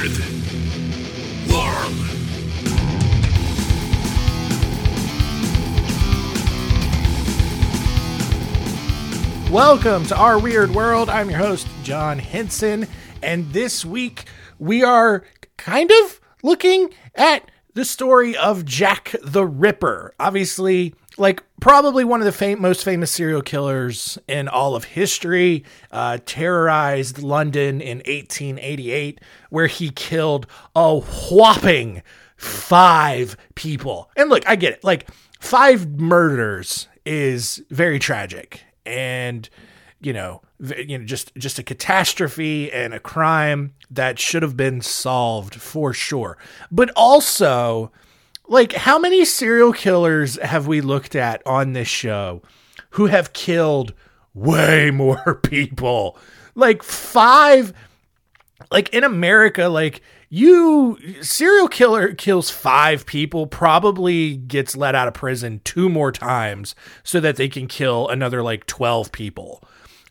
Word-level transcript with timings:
world. 0.00 0.16
Welcome 9.50 10.06
to 10.06 10.16
Our 10.16 10.38
Weird 10.38 10.70
World. 10.70 11.10
I'm 11.10 11.28
your 11.28 11.38
host, 11.38 11.66
John 11.82 12.18
Hinson, 12.18 12.86
and 13.22 13.52
this 13.52 13.84
week 13.84 14.24
we 14.58 14.82
are 14.82 15.22
kind 15.58 15.90
of 15.90 16.18
looking 16.42 16.94
at 17.14 17.50
the 17.74 17.84
story 17.84 18.34
of 18.34 18.64
Jack 18.64 19.14
the 19.22 19.44
Ripper. 19.44 20.14
Obviously, 20.18 20.94
like 21.20 21.44
probably 21.60 22.02
one 22.02 22.20
of 22.20 22.24
the 22.24 22.32
fam- 22.32 22.62
most 22.62 22.82
famous 22.82 23.10
serial 23.10 23.42
killers 23.42 24.18
in 24.26 24.48
all 24.48 24.74
of 24.74 24.84
history, 24.84 25.64
uh, 25.92 26.18
terrorized 26.24 27.22
London 27.22 27.80
in 27.80 27.98
1888, 27.98 29.20
where 29.50 29.66
he 29.66 29.90
killed 29.90 30.46
a 30.74 30.98
whopping 30.98 32.02
five 32.36 33.36
people. 33.54 34.10
And 34.16 34.30
look, 34.30 34.48
I 34.48 34.56
get 34.56 34.72
it. 34.72 34.82
Like, 34.82 35.10
five 35.38 36.00
murders 36.00 36.88
is 37.04 37.62
very 37.68 37.98
tragic. 37.98 38.64
And, 38.86 39.48
you 40.00 40.14
know, 40.14 40.40
you 40.76 40.98
know, 40.98 41.04
just 41.04 41.34
just 41.36 41.58
a 41.58 41.62
catastrophe 41.62 42.72
and 42.72 42.94
a 42.94 43.00
crime 43.00 43.74
that 43.90 44.18
should 44.18 44.42
have 44.42 44.56
been 44.56 44.80
solved 44.80 45.54
for 45.54 45.92
sure. 45.92 46.38
But 46.70 46.90
also, 46.96 47.92
like, 48.50 48.72
how 48.72 48.98
many 48.98 49.24
serial 49.24 49.72
killers 49.72 50.38
have 50.40 50.66
we 50.66 50.80
looked 50.80 51.14
at 51.14 51.40
on 51.46 51.72
this 51.72 51.88
show 51.88 52.42
who 52.90 53.06
have 53.06 53.32
killed 53.32 53.94
way 54.34 54.90
more 54.94 55.40
people? 55.42 56.18
Like 56.54 56.82
five 56.82 57.72
like 58.70 58.88
in 58.90 59.04
America, 59.04 59.68
like 59.68 60.02
you 60.28 60.98
serial 61.22 61.68
killer 61.68 62.12
kills 62.14 62.50
five 62.50 63.06
people, 63.06 63.46
probably 63.46 64.36
gets 64.36 64.76
let 64.76 64.94
out 64.94 65.08
of 65.08 65.14
prison 65.14 65.60
two 65.64 65.88
more 65.88 66.12
times 66.12 66.74
so 67.02 67.20
that 67.20 67.36
they 67.36 67.48
can 67.48 67.66
kill 67.66 68.08
another 68.08 68.42
like 68.42 68.66
12 68.66 69.12
people. 69.12 69.62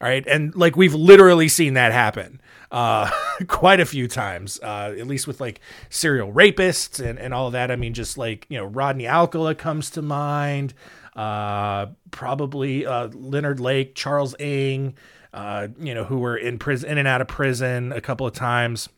All 0.02 0.08
right. 0.08 0.26
And 0.28 0.56
like 0.56 0.76
we've 0.76 0.96
literally 0.96 1.48
seen 1.50 1.74
that 1.74 1.92
happen 1.92 2.42
uh, 2.72 3.10
quite 3.48 3.80
a 3.80 3.86
few 3.86 4.08
times, 4.08 4.60
uh, 4.62 4.94
at 4.98 5.08
least 5.08 5.28
with 5.28 5.42
like 5.42 5.60
serial 5.90 6.32
rapists 6.32 7.04
and, 7.04 7.20
and 7.20 7.34
all 7.34 7.48
of 7.48 7.54
that. 7.54 7.72
I 7.72 7.76
mean, 7.76 7.94
just 7.94 8.18
like, 8.18 8.46
you 8.50 8.58
know, 8.58 8.66
Rodney 8.66 9.08
Alcala 9.08 9.56
comes 9.56 9.90
to 9.92 10.02
mind, 10.02 10.74
uh, 11.16 11.88
probably 12.12 12.86
uh, 12.86 13.10
Leonard 13.14 13.60
Lake, 13.60 13.96
Charles 13.96 14.36
Ng, 14.40 14.94
uh, 15.34 15.68
you 15.80 15.94
know, 15.94 16.04
who 16.04 16.20
were 16.20 16.38
in 16.38 16.58
prison, 16.58 16.90
in 16.90 16.98
and 16.98 17.08
out 17.08 17.22
of 17.22 17.28
prison 17.28 17.92
a 17.92 18.02
couple 18.02 18.26
of 18.26 18.34
times. 18.34 18.90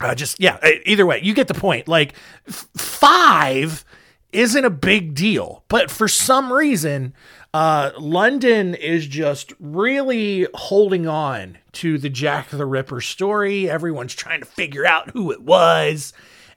Uh, 0.00 0.14
just 0.14 0.40
yeah. 0.40 0.58
Either 0.86 1.06
way, 1.06 1.20
you 1.22 1.34
get 1.34 1.46
the 1.46 1.54
point. 1.54 1.86
Like 1.86 2.14
f- 2.48 2.68
five 2.76 3.84
isn't 4.32 4.64
a 4.64 4.70
big 4.70 5.14
deal, 5.14 5.62
but 5.68 5.90
for 5.90 6.08
some 6.08 6.52
reason, 6.52 7.14
uh, 7.54 7.92
London 8.00 8.74
is 8.74 9.06
just 9.06 9.52
really 9.60 10.48
holding 10.54 11.06
on 11.06 11.56
to 11.70 11.98
the 11.98 12.08
Jack 12.08 12.50
the 12.50 12.66
Ripper 12.66 13.00
story. 13.00 13.70
Everyone's 13.70 14.14
trying 14.14 14.40
to 14.40 14.46
figure 14.46 14.84
out 14.84 15.10
who 15.10 15.30
it 15.30 15.40
was. 15.40 16.12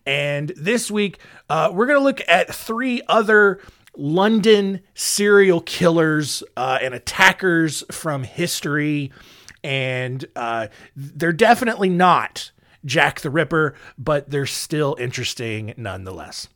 And 0.08 0.52
this 0.58 0.90
week, 0.90 1.20
uh, 1.52 1.70
we're 1.72 1.86
going 1.86 2.00
to 2.00 2.04
look 2.04 2.22
at 2.28 2.54
three 2.54 3.04
other 3.08 3.62
London 3.96 4.82
serial 4.96 5.62
killers 5.62 6.42
uh, 6.56 6.80
and 6.82 6.96
attackers 6.96 7.84
from 7.92 8.24
history. 8.24 9.12
And 9.64 10.26
uh, 10.36 10.70
they're 10.96 11.32
definitely 11.32 11.90
not 11.90 12.52
Jack 12.86 13.22
the 13.22 13.30
Ripper, 13.30 13.76
but 14.00 14.32
they're 14.32 14.48
still 14.48 14.98
interesting 15.00 15.76
nonetheless. 15.78 16.48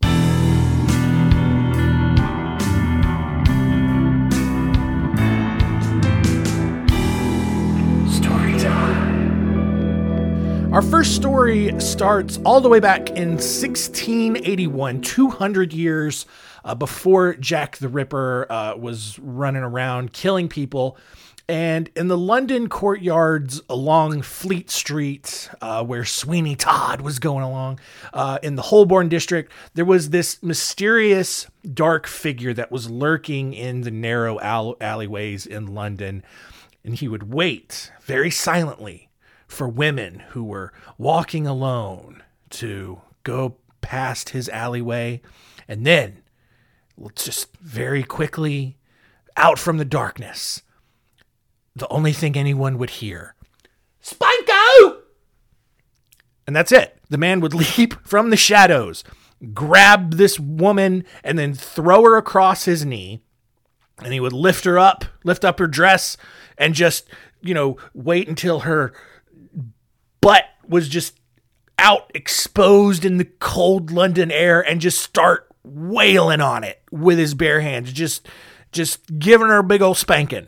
Our 10.71 10.81
first 10.81 11.17
story 11.17 11.77
starts 11.81 12.39
all 12.45 12.61
the 12.61 12.69
way 12.69 12.79
back 12.79 13.09
in 13.09 13.31
1681, 13.31 15.01
200 15.01 15.73
years 15.73 16.25
uh, 16.63 16.75
before 16.75 17.33
Jack 17.33 17.75
the 17.75 17.89
Ripper 17.89 18.49
uh, 18.49 18.77
was 18.77 19.19
running 19.19 19.63
around 19.63 20.13
killing 20.13 20.47
people. 20.47 20.97
And 21.49 21.89
in 21.97 22.07
the 22.07 22.17
London 22.17 22.69
courtyards 22.69 23.61
along 23.67 24.21
Fleet 24.21 24.71
Street, 24.71 25.49
uh, 25.59 25.83
where 25.83 26.05
Sweeney 26.05 26.55
Todd 26.55 27.01
was 27.01 27.19
going 27.19 27.43
along, 27.43 27.81
uh, 28.13 28.39
in 28.41 28.55
the 28.55 28.61
Holborn 28.61 29.09
district, 29.09 29.51
there 29.73 29.83
was 29.83 30.11
this 30.11 30.41
mysterious 30.41 31.47
dark 31.73 32.07
figure 32.07 32.53
that 32.53 32.71
was 32.71 32.89
lurking 32.89 33.53
in 33.53 33.81
the 33.81 33.91
narrow 33.91 34.39
alleyways 34.39 35.45
in 35.45 35.75
London. 35.75 36.23
And 36.85 36.95
he 36.95 37.09
would 37.09 37.33
wait 37.33 37.91
very 38.05 38.31
silently 38.31 39.10
for 39.51 39.67
women 39.67 40.23
who 40.29 40.43
were 40.43 40.71
walking 40.97 41.45
alone 41.45 42.23
to 42.49 43.01
go 43.23 43.57
past 43.81 44.29
his 44.29 44.47
alleyway. 44.49 45.21
And 45.67 45.85
then, 45.85 46.21
just 47.15 47.55
very 47.57 48.03
quickly, 48.03 48.77
out 49.35 49.59
from 49.59 49.77
the 49.77 49.85
darkness, 49.85 50.61
the 51.75 51.87
only 51.89 52.13
thing 52.13 52.35
anyone 52.35 52.77
would 52.77 52.91
hear 52.91 53.35
Spanko! 54.03 54.97
And 56.47 56.55
that's 56.55 56.71
it. 56.71 56.97
The 57.09 57.17
man 57.17 57.39
would 57.41 57.53
leap 57.77 57.93
from 58.05 58.29
the 58.29 58.37
shadows, 58.37 59.03
grab 59.53 60.13
this 60.13 60.39
woman, 60.39 61.05
and 61.23 61.37
then 61.37 61.53
throw 61.53 62.03
her 62.03 62.17
across 62.17 62.65
his 62.65 62.85
knee. 62.85 63.21
And 63.99 64.13
he 64.13 64.19
would 64.19 64.33
lift 64.33 64.65
her 64.65 64.79
up, 64.79 65.05
lift 65.23 65.45
up 65.45 65.59
her 65.59 65.67
dress, 65.67 66.17
and 66.57 66.73
just, 66.73 67.07
you 67.41 67.53
know, 67.53 67.77
wait 67.93 68.27
until 68.27 68.61
her 68.61 68.93
butt 70.21 70.45
was 70.67 70.87
just 70.87 71.19
out 71.77 72.11
exposed 72.13 73.03
in 73.03 73.17
the 73.17 73.25
cold 73.25 73.91
London 73.91 74.31
air 74.31 74.61
and 74.61 74.79
just 74.79 74.99
start 74.99 75.47
wailing 75.63 76.41
on 76.41 76.63
it 76.63 76.81
with 76.91 77.17
his 77.17 77.33
bare 77.33 77.61
hands, 77.61 77.91
just 77.91 78.27
just 78.71 79.19
giving 79.19 79.47
her 79.47 79.57
a 79.57 79.63
big 79.63 79.81
old 79.81 79.97
spanking. 79.97 80.47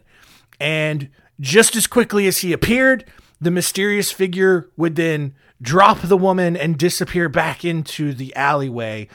And 0.60 1.10
just 1.40 1.76
as 1.76 1.88
quickly 1.88 2.28
as 2.28 2.38
he 2.38 2.54
appeared, 2.54 3.06
the 3.42 3.52
mysterious 3.52 4.12
figure 4.12 4.70
would 4.78 4.96
then 4.96 5.36
drop 5.62 6.00
the 6.02 6.18
woman 6.18 6.56
and 6.56 6.78
disappear 6.78 7.28
back 7.28 7.66
into 7.66 8.14
the 8.14 8.34
alleyway. 8.36 9.10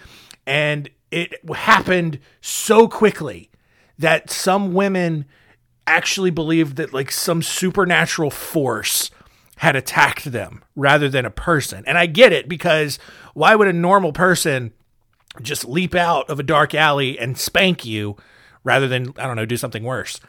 And 0.46 0.90
it 1.10 1.34
happened 1.54 2.18
so 2.40 2.88
quickly 2.88 3.50
that 3.98 4.30
some 4.30 4.74
women 4.74 5.24
actually 5.86 6.30
believed 6.30 6.76
that 6.76 6.92
like 6.92 7.10
some 7.10 7.42
supernatural 7.42 8.30
force 8.30 9.10
had 9.58 9.76
attacked 9.76 10.24
them 10.24 10.62
rather 10.76 11.08
than 11.08 11.24
a 11.24 11.30
person. 11.30 11.84
And 11.86 11.98
I 11.98 12.06
get 12.06 12.32
it 12.32 12.48
because 12.48 12.98
why 13.34 13.54
would 13.54 13.68
a 13.68 13.72
normal 13.72 14.12
person 14.12 14.72
just 15.42 15.64
leap 15.64 15.94
out 15.94 16.30
of 16.30 16.40
a 16.40 16.44
dark 16.44 16.74
alley 16.74 17.18
and 17.18 17.36
spank 17.36 17.84
you 17.84 18.16
rather 18.64 18.88
than, 18.88 19.14
I 19.18 19.26
don't 19.26 19.36
know, 19.36 19.46
do 19.46 19.56
something 19.56 19.82
worse? 19.82 20.20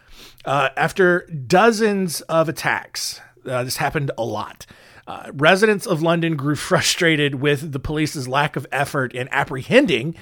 Uh, 0.45 0.69
after 0.75 1.27
dozens 1.27 2.21
of 2.21 2.49
attacks, 2.49 3.21
uh, 3.45 3.63
this 3.63 3.77
happened 3.77 4.11
a 4.17 4.23
lot. 4.23 4.65
Uh, 5.09 5.31
residents 5.33 5.87
of 5.87 6.03
London 6.03 6.35
grew 6.35 6.55
frustrated 6.69 7.35
with 7.35 7.71
the 7.71 7.79
police's 7.79 8.27
lack 8.27 8.55
of 8.55 8.67
effort 8.71 9.11
in 9.13 9.27
apprehending 9.31 10.15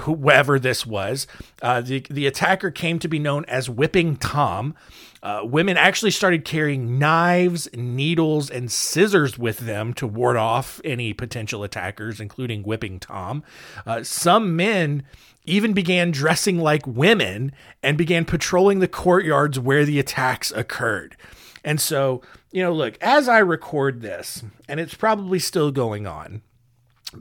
whoever 0.00 0.58
this 0.58 0.86
was. 0.86 1.26
Uh, 1.60 1.80
the, 1.80 2.06
the 2.08 2.26
attacker 2.26 2.70
came 2.70 2.98
to 3.00 3.08
be 3.08 3.18
known 3.18 3.44
as 3.46 3.68
Whipping 3.68 4.16
Tom. 4.16 4.76
Uh, 5.22 5.40
women 5.42 5.76
actually 5.76 6.12
started 6.12 6.44
carrying 6.44 6.98
knives, 7.00 7.68
needles, 7.74 8.48
and 8.48 8.70
scissors 8.70 9.36
with 9.36 9.58
them 9.58 9.92
to 9.94 10.06
ward 10.06 10.36
off 10.36 10.80
any 10.84 11.12
potential 11.12 11.64
attackers, 11.64 12.20
including 12.20 12.62
Whipping 12.62 13.00
Tom. 13.00 13.42
Uh, 13.84 14.04
some 14.04 14.54
men 14.54 15.02
even 15.44 15.72
began 15.72 16.12
dressing 16.12 16.58
like 16.58 16.86
women 16.86 17.50
and 17.82 17.98
began 17.98 18.24
patrolling 18.24 18.78
the 18.78 18.86
courtyards 18.86 19.58
where 19.58 19.84
the 19.84 19.98
attacks 19.98 20.52
occurred. 20.52 21.16
And 21.64 21.80
so, 21.80 22.22
you 22.50 22.62
know, 22.62 22.72
look, 22.72 22.96
as 23.00 23.28
I 23.28 23.38
record 23.38 24.00
this, 24.00 24.42
and 24.68 24.80
it's 24.80 24.94
probably 24.94 25.38
still 25.38 25.70
going 25.70 26.06
on, 26.06 26.42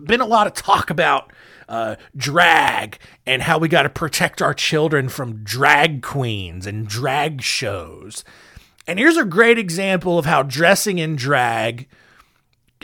been 0.03 0.21
a 0.21 0.25
lot 0.25 0.47
of 0.47 0.53
talk 0.53 0.89
about 0.89 1.31
uh, 1.69 1.95
drag 2.15 2.97
and 3.25 3.41
how 3.41 3.57
we 3.57 3.67
got 3.67 3.83
to 3.83 3.89
protect 3.89 4.41
our 4.41 4.53
children 4.53 5.09
from 5.09 5.43
drag 5.43 6.01
queens 6.01 6.65
and 6.65 6.87
drag 6.87 7.41
shows. 7.41 8.23
And 8.85 8.99
here's 8.99 9.17
a 9.17 9.25
great 9.25 9.57
example 9.57 10.17
of 10.17 10.25
how 10.25 10.43
dressing 10.43 10.97
in 10.97 11.15
drag 11.15 11.87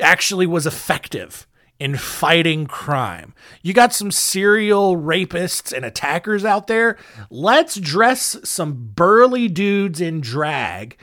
actually 0.01 0.47
was 0.47 0.65
effective 0.65 1.47
in 1.79 1.97
fighting 1.97 2.65
crime. 2.65 3.33
You 3.61 3.73
got 3.73 3.93
some 3.93 4.11
serial 4.11 4.95
rapists 4.95 5.73
and 5.73 5.85
attackers 5.85 6.45
out 6.45 6.67
there. 6.67 6.97
Let's 7.29 7.75
dress 7.75 8.37
some 8.43 8.91
burly 8.95 9.47
dudes 9.47 9.99
in 9.99 10.21
drag 10.21 10.97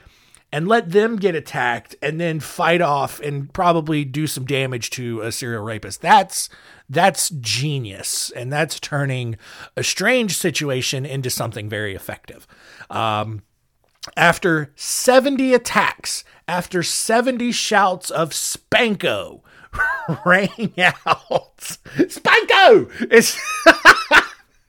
and 0.52 0.66
let 0.66 0.90
them 0.90 1.16
get 1.16 1.34
attacked 1.34 1.94
and 2.02 2.20
then 2.20 2.40
fight 2.40 2.80
off 2.80 3.20
and 3.20 3.52
probably 3.52 4.04
do 4.04 4.26
some 4.26 4.44
damage 4.44 4.90
to 4.90 5.20
a 5.20 5.30
serial 5.32 5.62
rapist. 5.62 6.00
That's 6.00 6.48
that's 6.88 7.30
genius, 7.30 8.30
and 8.30 8.52
that's 8.52 8.80
turning 8.80 9.36
a 9.76 9.84
strange 9.84 10.36
situation 10.36 11.06
into 11.06 11.30
something 11.30 11.68
very 11.68 11.94
effective. 11.94 12.48
Um, 12.90 13.42
after 14.16 14.72
70 14.74 15.54
attacks, 15.54 16.24
after 16.48 16.82
70 16.82 17.52
shouts 17.52 18.10
of 18.10 18.30
Spanko 18.30 19.42
rang 20.24 20.72
out, 20.78 21.56
Spanko! 21.56 22.90
It's, 23.08 23.38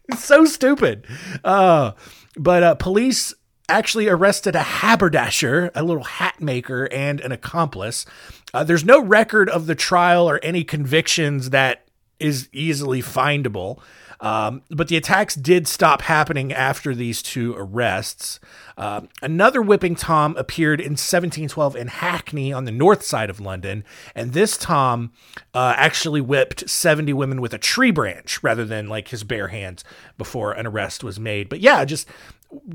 it's 0.09 0.23
so 0.23 0.45
stupid. 0.45 1.07
Uh, 1.43 1.93
but 2.37 2.61
uh, 2.61 2.75
police 2.75 3.33
actually 3.71 4.07
arrested 4.07 4.55
a 4.55 4.63
haberdasher, 4.63 5.71
a 5.75 5.83
little 5.83 6.03
hat 6.03 6.41
maker, 6.41 6.87
and 6.91 7.19
an 7.21 7.31
accomplice. 7.31 8.05
Uh, 8.53 8.63
there's 8.63 8.85
no 8.85 9.01
record 9.01 9.49
of 9.49 9.67
the 9.67 9.75
trial 9.75 10.29
or 10.29 10.39
any 10.43 10.63
convictions 10.63 11.49
that 11.49 11.85
is 12.19 12.49
easily 12.53 13.01
findable. 13.01 13.79
Um, 14.21 14.61
but 14.69 14.87
the 14.87 14.97
attacks 14.97 15.33
did 15.33 15.67
stop 15.67 16.03
happening 16.03 16.53
after 16.53 16.93
these 16.93 17.23
two 17.23 17.55
arrests. 17.57 18.39
Uh, 18.77 19.01
another 19.23 19.63
whipping 19.63 19.95
Tom 19.95 20.35
appeared 20.37 20.79
in 20.79 20.91
1712 20.91 21.75
in 21.75 21.87
Hackney 21.87 22.53
on 22.53 22.65
the 22.65 22.71
north 22.71 23.01
side 23.03 23.31
of 23.31 23.39
London, 23.39 23.83
and 24.13 24.33
this 24.33 24.57
Tom 24.57 25.11
uh, 25.55 25.73
actually 25.75 26.21
whipped 26.21 26.69
70 26.69 27.11
women 27.13 27.41
with 27.41 27.53
a 27.53 27.57
tree 27.57 27.89
branch 27.89 28.41
rather 28.43 28.63
than 28.63 28.87
like 28.87 29.07
his 29.07 29.23
bare 29.23 29.47
hands 29.47 29.83
before 30.19 30.51
an 30.51 30.67
arrest 30.67 31.03
was 31.03 31.19
made. 31.19 31.49
But 31.49 31.59
yeah, 31.59 31.83
just 31.83 32.07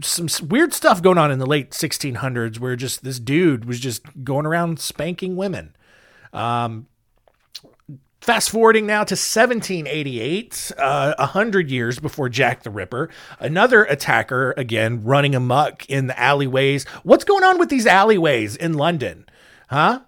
some 0.02 0.28
weird 0.48 0.72
stuff 0.72 1.02
going 1.02 1.18
on 1.18 1.30
in 1.30 1.38
the 1.38 1.46
late 1.46 1.70
1600s 1.70 2.58
where 2.58 2.76
just 2.76 3.04
this 3.04 3.20
dude 3.20 3.64
was 3.64 3.80
just 3.80 4.02
going 4.24 4.46
around 4.46 4.80
spanking 4.80 5.36
women. 5.36 5.76
Um, 6.32 6.86
Fast 8.26 8.50
forwarding 8.50 8.86
now 8.86 9.04
to 9.04 9.12
1788, 9.14 10.72
uh, 10.78 11.14
100 11.16 11.70
years 11.70 12.00
before 12.00 12.28
Jack 12.28 12.64
the 12.64 12.70
Ripper, 12.70 13.08
another 13.38 13.84
attacker, 13.84 14.52
again, 14.56 15.04
running 15.04 15.36
amuck 15.36 15.88
in 15.88 16.08
the 16.08 16.18
alleyways. 16.18 16.84
What's 17.04 17.22
going 17.22 17.44
on 17.44 17.56
with 17.56 17.68
these 17.68 17.86
alleyways 17.86 18.56
in 18.56 18.74
London? 18.74 19.26
Huh? 19.68 20.00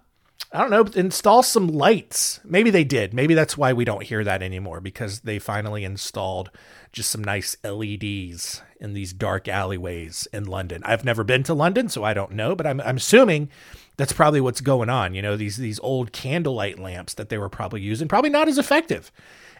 I 0.51 0.59
don't 0.59 0.69
know, 0.69 1.01
install 1.01 1.43
some 1.43 1.69
lights. 1.69 2.41
Maybe 2.43 2.71
they 2.71 2.83
did. 2.83 3.13
Maybe 3.13 3.35
that's 3.35 3.57
why 3.57 3.71
we 3.71 3.85
don't 3.85 4.03
hear 4.03 4.25
that 4.25 4.43
anymore 4.43 4.81
because 4.81 5.21
they 5.21 5.39
finally 5.39 5.85
installed 5.85 6.51
just 6.91 7.11
some 7.11 7.23
nice 7.23 7.55
LEDs 7.63 8.61
in 8.79 8.93
these 8.93 9.13
dark 9.13 9.47
alleyways 9.47 10.27
in 10.31 10.45
London. 10.45 10.81
I've 10.85 11.03
never 11.03 11.23
been 11.23 11.43
to 11.43 11.53
London, 11.53 11.89
so 11.89 12.03
I 12.03 12.13
don't 12.13 12.31
know, 12.31 12.55
but 12.55 12.65
I'm, 12.65 12.79
I'm 12.81 12.97
assuming 12.97 13.49
that's 13.97 14.13
probably 14.13 14.41
what's 14.41 14.61
going 14.61 14.89
on. 14.89 15.13
You 15.13 15.21
know, 15.21 15.35
these 15.35 15.57
these 15.57 15.79
old 15.81 16.13
candlelight 16.13 16.79
lamps 16.79 17.13
that 17.15 17.29
they 17.29 17.37
were 17.37 17.49
probably 17.49 17.81
using, 17.81 18.07
probably 18.07 18.29
not 18.29 18.47
as 18.47 18.57
effective 18.57 19.11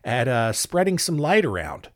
at 0.03 0.27
uh, 0.27 0.53
spreading 0.53 0.97
some 0.97 1.17
light 1.17 1.43
around, 1.43 1.89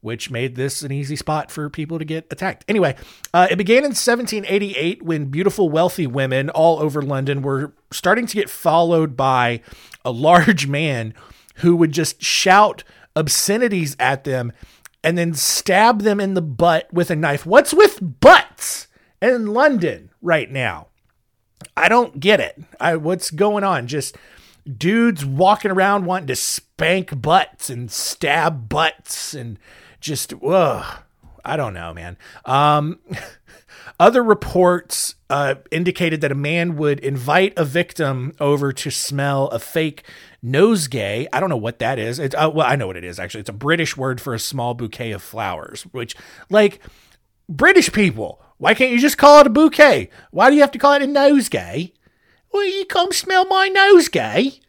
which 0.00 0.30
made 0.30 0.56
this 0.56 0.82
an 0.82 0.90
easy 0.90 1.16
spot 1.16 1.50
for 1.50 1.70
people 1.70 1.98
to 1.98 2.04
get 2.04 2.26
attacked. 2.30 2.64
Anyway, 2.66 2.96
uh, 3.32 3.46
it 3.50 3.56
began 3.56 3.78
in 3.78 3.90
1788 3.90 5.02
when 5.02 5.26
beautiful, 5.26 5.68
wealthy 5.68 6.06
women 6.06 6.50
all 6.50 6.80
over 6.80 7.00
London 7.02 7.42
were 7.42 7.72
starting 7.92 8.26
to 8.26 8.34
get 8.34 8.50
followed 8.50 9.16
by 9.16 9.60
a 10.04 10.10
large 10.10 10.66
man 10.66 11.14
who 11.56 11.76
would 11.76 11.92
just 11.92 12.22
shout 12.22 12.82
obscenities 13.14 13.96
at 13.98 14.24
them 14.24 14.52
and 15.06 15.16
then 15.16 15.32
stab 15.34 16.02
them 16.02 16.18
in 16.18 16.34
the 16.34 16.42
butt 16.42 16.92
with 16.92 17.12
a 17.12 17.16
knife. 17.16 17.46
What's 17.46 17.72
with 17.72 18.00
butts 18.18 18.88
in 19.22 19.46
London 19.46 20.10
right 20.20 20.50
now? 20.50 20.88
I 21.76 21.88
don't 21.88 22.18
get 22.18 22.40
it. 22.40 22.60
I, 22.80 22.96
what's 22.96 23.30
going 23.30 23.62
on? 23.62 23.86
Just 23.86 24.16
dudes 24.66 25.24
walking 25.24 25.70
around 25.70 26.06
wanting 26.06 26.26
to 26.26 26.34
spank 26.34 27.22
butts 27.22 27.70
and 27.70 27.88
stab 27.88 28.68
butts 28.68 29.32
and 29.32 29.60
just, 30.00 30.34
ugh. 30.44 31.02
I 31.44 31.56
don't 31.56 31.74
know, 31.74 31.94
man. 31.94 32.16
Um, 32.44 32.98
other 33.98 34.22
reports 34.22 35.14
uh, 35.30 35.56
indicated 35.70 36.20
that 36.20 36.32
a 36.32 36.36
man 36.36 36.76
would 36.76 37.00
invite 37.00 37.52
a 37.56 37.64
victim 37.64 38.32
over 38.40 38.72
to 38.72 38.90
smell 38.90 39.48
a 39.48 39.58
fake 39.58 40.04
nosegay. 40.44 41.26
I 41.32 41.40
don't 41.40 41.50
know 41.50 41.56
what 41.56 41.78
that 41.80 41.98
is. 41.98 42.18
It's, 42.18 42.34
uh, 42.34 42.50
well, 42.52 42.66
I 42.66 42.76
know 42.76 42.86
what 42.86 42.96
it 42.96 43.04
is 43.04 43.18
actually. 43.18 43.40
It's 43.40 43.50
a 43.50 43.54
British 43.54 43.96
word 43.96 44.20
for 44.20 44.34
a 44.34 44.38
small 44.38 44.74
bouquet 44.74 45.12
of 45.12 45.22
flowers, 45.22 45.82
which, 45.92 46.14
like, 46.50 46.80
British 47.48 47.92
people, 47.92 48.40
why 48.58 48.74
can't 48.74 48.92
you 48.92 48.98
just 48.98 49.18
call 49.18 49.40
it 49.40 49.46
a 49.46 49.50
bouquet? 49.50 50.10
Why 50.30 50.50
do 50.50 50.56
you 50.56 50.62
have 50.62 50.72
to 50.72 50.78
call 50.78 50.94
it 50.94 51.02
a 51.02 51.06
nosegay? 51.06 51.92
Will 52.52 52.64
you 52.64 52.86
come 52.86 53.12
smell 53.12 53.44
my 53.46 53.68
nosegay? 53.68 54.60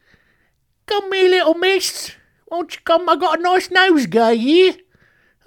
Come 0.85 1.11
here, 1.13 1.29
little 1.29 1.53
miss. 1.53 2.11
Won't 2.49 2.75
you 2.75 2.81
come? 2.83 3.09
I 3.09 3.15
got 3.15 3.39
a 3.39 3.41
nice 3.41 3.67
nosegay 3.69 4.37
here. 4.37 4.75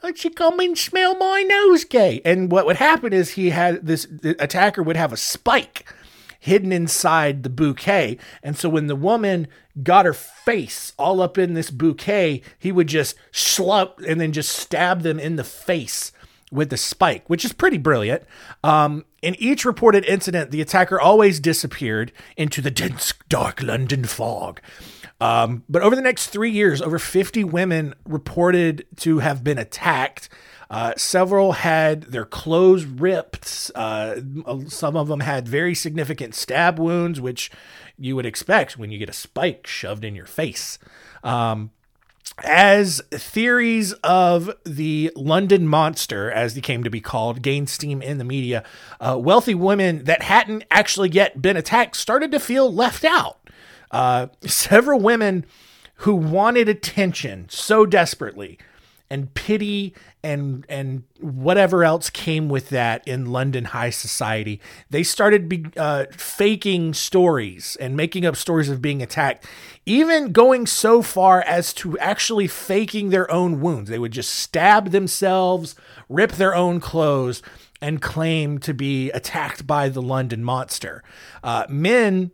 Won't 0.02 0.24
you 0.24 0.30
come 0.30 0.60
and 0.60 0.76
smell 0.78 1.14
my 1.16 1.44
nosegay? 1.44 2.22
And 2.24 2.50
what 2.50 2.66
would 2.66 2.76
happen 2.76 3.12
is 3.12 3.30
he 3.30 3.50
had 3.50 3.86
this 3.86 4.06
attacker 4.22 4.82
would 4.82 4.96
have 4.96 5.12
a 5.12 5.16
spike 5.16 5.86
hidden 6.38 6.72
inside 6.72 7.42
the 7.42 7.50
bouquet. 7.50 8.16
And 8.42 8.56
so 8.56 8.70
when 8.70 8.86
the 8.86 8.96
woman 8.96 9.46
got 9.82 10.06
her 10.06 10.14
face 10.14 10.94
all 10.98 11.20
up 11.20 11.36
in 11.36 11.52
this 11.52 11.70
bouquet, 11.70 12.40
he 12.58 12.72
would 12.72 12.86
just 12.86 13.14
slump 13.30 13.98
and 14.08 14.20
then 14.20 14.32
just 14.32 14.56
stab 14.56 15.02
them 15.02 15.20
in 15.20 15.36
the 15.36 15.44
face 15.44 16.12
with 16.50 16.70
the 16.70 16.76
spike, 16.76 17.28
which 17.28 17.44
is 17.44 17.52
pretty 17.52 17.78
brilliant. 17.78 18.24
Um, 18.64 19.04
in 19.22 19.34
each 19.36 19.64
reported 19.64 20.04
incident, 20.06 20.50
the 20.50 20.62
attacker 20.62 20.98
always 20.98 21.38
disappeared 21.40 22.10
into 22.36 22.60
the 22.60 22.70
dense, 22.70 23.12
dark 23.28 23.62
London 23.62 24.04
fog. 24.04 24.60
Um, 25.20 25.64
but 25.68 25.82
over 25.82 25.94
the 25.94 26.02
next 26.02 26.28
three 26.28 26.50
years, 26.50 26.80
over 26.80 26.98
50 26.98 27.44
women 27.44 27.94
reported 28.04 28.86
to 28.96 29.18
have 29.18 29.44
been 29.44 29.58
attacked. 29.58 30.28
Uh, 30.70 30.94
several 30.96 31.52
had 31.52 32.04
their 32.04 32.24
clothes 32.24 32.84
ripped. 32.84 33.70
Uh, 33.74 34.16
some 34.68 34.96
of 34.96 35.08
them 35.08 35.20
had 35.20 35.48
very 35.48 35.74
significant 35.74 36.34
stab 36.34 36.78
wounds, 36.78 37.20
which 37.20 37.50
you 37.98 38.16
would 38.16 38.26
expect 38.26 38.78
when 38.78 38.90
you 38.90 38.98
get 38.98 39.08
a 39.08 39.14
spike 39.14 39.66
shoved 39.66 40.04
in 40.04 40.14
your 40.14 40.26
face. 40.26 40.78
Um, 41.24 41.70
as 42.44 43.02
theories 43.10 43.92
of 44.04 44.50
the 44.64 45.12
London 45.14 45.66
monster, 45.66 46.30
as 46.30 46.54
they 46.54 46.60
came 46.60 46.84
to 46.84 46.90
be 46.90 47.00
called, 47.00 47.42
gained 47.42 47.68
steam 47.68 48.00
in 48.00 48.18
the 48.18 48.24
media, 48.24 48.64
uh, 49.00 49.18
wealthy 49.18 49.54
women 49.54 50.04
that 50.04 50.22
hadn't 50.22 50.64
actually 50.70 51.10
yet 51.10 51.42
been 51.42 51.56
attacked 51.56 51.96
started 51.96 52.30
to 52.32 52.40
feel 52.40 52.72
left 52.72 53.04
out. 53.04 53.39
Uh, 53.90 54.28
several 54.42 55.00
women 55.00 55.44
who 55.96 56.14
wanted 56.14 56.68
attention 56.68 57.46
so 57.48 57.84
desperately 57.84 58.58
and 59.10 59.34
pity 59.34 59.92
and 60.22 60.64
and 60.68 61.02
whatever 61.20 61.82
else 61.82 62.08
came 62.10 62.48
with 62.48 62.68
that 62.68 63.06
in 63.06 63.26
London 63.26 63.66
high 63.66 63.90
society. 63.90 64.60
They 64.88 65.02
started 65.02 65.48
be, 65.48 65.66
uh, 65.76 66.06
faking 66.12 66.94
stories 66.94 67.76
and 67.80 67.96
making 67.96 68.24
up 68.24 68.36
stories 68.36 68.68
of 68.68 68.80
being 68.80 69.02
attacked, 69.02 69.46
even 69.84 70.32
going 70.32 70.66
so 70.66 71.02
far 71.02 71.42
as 71.42 71.74
to 71.74 71.98
actually 71.98 72.46
faking 72.46 73.10
their 73.10 73.30
own 73.30 73.60
wounds. 73.60 73.90
They 73.90 73.98
would 73.98 74.12
just 74.12 74.30
stab 74.30 74.90
themselves, 74.90 75.74
rip 76.08 76.32
their 76.32 76.54
own 76.54 76.80
clothes, 76.80 77.42
and 77.82 78.00
claim 78.00 78.58
to 78.58 78.72
be 78.72 79.10
attacked 79.10 79.66
by 79.66 79.88
the 79.88 80.02
London 80.02 80.44
monster. 80.44 81.02
Uh, 81.42 81.64
men 81.68 82.30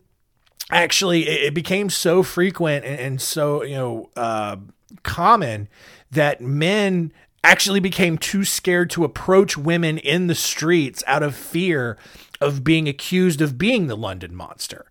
actually 0.70 1.28
it, 1.28 1.54
became 1.54 1.90
so 1.90 2.22
frequent 2.22 2.84
and, 2.84 2.98
and 2.98 3.20
so 3.20 3.62
you 3.62 3.74
know 3.74 4.10
uh, 4.16 4.56
common 5.02 5.68
that 6.10 6.40
men 6.40 7.12
actually 7.44 7.80
became 7.80 8.18
too 8.18 8.44
scared 8.44 8.90
to 8.90 9.04
approach 9.04 9.56
women 9.56 9.98
in 9.98 10.26
the 10.26 10.34
streets 10.34 11.04
out 11.06 11.22
of 11.22 11.34
fear 11.34 11.96
of 12.40 12.64
being 12.64 12.88
accused 12.88 13.40
of 13.40 13.56
being 13.56 13.86
the 13.86 13.96
London 13.96 14.34
monster. 14.34 14.86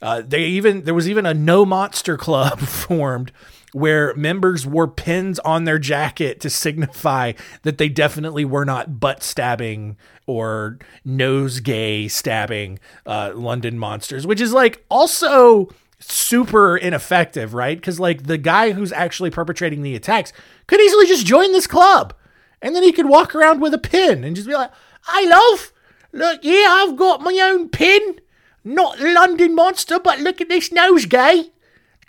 Uh, 0.00 0.22
they 0.26 0.44
even 0.44 0.84
there 0.84 0.94
was 0.94 1.08
even 1.08 1.26
a 1.26 1.34
no 1.34 1.66
monster 1.66 2.16
club 2.16 2.60
formed 2.60 3.32
where 3.72 4.14
members 4.14 4.66
wore 4.66 4.88
pins 4.88 5.38
on 5.40 5.64
their 5.64 5.78
jacket 5.78 6.40
to 6.40 6.50
signify 6.50 7.32
that 7.62 7.78
they 7.78 7.88
definitely 7.88 8.44
were 8.44 8.64
not 8.64 9.00
butt 9.00 9.22
stabbing 9.22 9.96
or 10.26 10.78
nose 11.04 11.60
gay 11.60 12.08
stabbing 12.08 12.78
uh, 13.06 13.32
London 13.34 13.78
monsters, 13.78 14.26
which 14.26 14.40
is 14.40 14.52
like 14.52 14.84
also 14.90 15.68
super 16.00 16.76
ineffective, 16.76 17.54
right? 17.54 17.78
Because 17.78 17.98
like 17.98 18.24
the 18.24 18.38
guy 18.38 18.72
who's 18.72 18.92
actually 18.92 19.30
perpetrating 19.30 19.82
the 19.82 19.96
attacks 19.96 20.32
could 20.66 20.80
easily 20.80 21.06
just 21.06 21.26
join 21.26 21.52
this 21.52 21.66
club, 21.66 22.14
and 22.62 22.74
then 22.74 22.82
he 22.82 22.92
could 22.92 23.08
walk 23.08 23.34
around 23.34 23.60
with 23.60 23.74
a 23.74 23.78
pin 23.78 24.24
and 24.24 24.36
just 24.36 24.48
be 24.48 24.54
like, 24.54 24.70
"I 25.06 25.26
love, 25.26 25.72
look, 26.12 26.40
yeah, 26.42 26.66
I've 26.68 26.96
got 26.96 27.22
my 27.22 27.38
own 27.42 27.68
pin, 27.68 28.20
not 28.64 29.00
London 29.00 29.54
monster, 29.54 29.98
but 29.98 30.20
look 30.20 30.40
at 30.40 30.48
this 30.48 30.68
nosegay. 30.70 31.50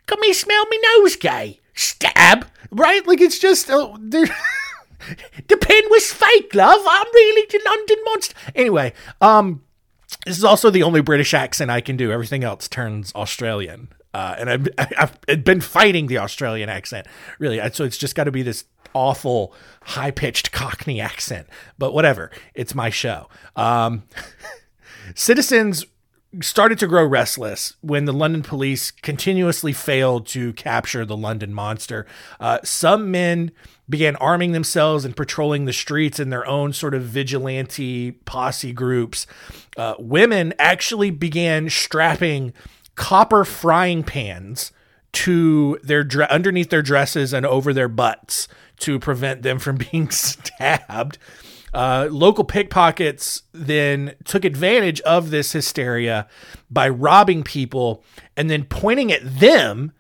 Come 0.10 0.24
here, 0.24 0.34
smell 0.34 0.66
me 0.66 0.80
nosegay. 0.98 1.60
Stab, 1.76 2.48
right? 2.72 3.06
Like 3.06 3.22
it's 3.22 3.38
just 3.38 3.70
uh, 3.70 3.96
the 4.00 5.58
pin 5.62 5.84
was 5.92 6.12
fake, 6.12 6.56
love. 6.56 6.82
I'm 6.84 7.06
really 7.14 7.46
the 7.48 7.62
London 7.64 7.98
monster. 8.06 8.36
Anyway, 8.56 8.94
um." 9.22 9.62
This 10.26 10.40
is 10.40 10.44
also 10.44 10.72
the 10.72 10.82
only 10.82 11.02
British 11.02 11.36
accent 11.36 11.70
I 11.70 11.82
can 11.82 11.96
do. 11.96 12.12
Everything 12.12 12.44
else 12.44 12.68
turns 12.68 13.14
Australian. 13.14 13.90
Uh, 14.12 14.36
and 14.40 14.50
I've, 14.50 14.68
I've 15.28 15.44
been 15.44 15.62
fighting 15.62 16.08
the 16.08 16.18
Australian 16.18 16.68
accent, 16.68 17.06
really. 17.38 17.62
So 17.74 17.84
it's 17.84 17.98
just 17.98 18.16
got 18.16 18.24
to 18.24 18.32
be 18.32 18.42
this 18.42 18.66
awful, 18.96 19.54
high 19.84 20.10
pitched 20.10 20.52
Cockney 20.52 21.00
accent. 21.00 21.48
But 21.78 21.94
whatever, 21.94 22.32
it's 22.56 22.74
my 22.74 22.90
show. 22.90 23.30
Um, 23.56 24.02
citizens 25.14 25.86
started 26.42 26.78
to 26.80 26.88
grow 26.88 27.06
restless 27.06 27.76
when 27.82 28.06
the 28.06 28.14
London 28.14 28.44
police 28.44 28.92
continuously 28.92 29.74
failed 29.74 30.28
to 30.28 30.54
capture 30.54 31.06
the 31.06 31.18
London 31.18 31.54
monster. 31.54 32.06
Uh, 32.40 32.60
some 32.64 33.10
men 33.10 33.52
began 33.90 34.16
arming 34.18 34.52
themselves 34.52 35.06
and 35.06 35.16
patrolling 35.16 35.66
the 35.66 35.74
streets 35.74 36.20
in 36.20 36.30
their 36.30 36.46
own 36.46 36.72
sort 36.72 36.94
of 36.94 37.02
vigilante 37.04 38.12
posse 38.12 38.72
groups. 38.72 39.26
Uh, 39.76 39.96
women 39.98 40.54
actually 40.60 41.10
began 41.10 41.70
strapping 41.70 42.54
copper 42.96 43.44
frying 43.44 44.04
pans 44.04 44.72
to 45.12 45.80
their 45.82 46.04
dre- 46.04 46.28
underneath 46.30 46.70
their 46.70 46.84
dresses 46.84 47.34
and 47.34 47.46
over 47.46 47.74
their 47.74 47.88
butts 47.88 48.48
to 48.78 49.00
prevent 49.00 49.42
them 49.42 49.58
from 49.58 49.78
being 49.92 50.12
stabbed. 50.12 51.18
Uh, 51.74 52.08
local 52.10 52.44
pickpockets 52.44 53.44
then 53.54 54.16
took 54.24 54.44
advantage 54.44 55.02
of 55.02 55.30
this 55.30 55.52
hysteria 55.52 56.28
by 56.70 56.90
robbing 56.90 57.44
people 57.44 58.04
and 58.36 58.50
then 58.50 58.64
pointing 58.64 59.12
at 59.12 59.40
them 59.40 59.92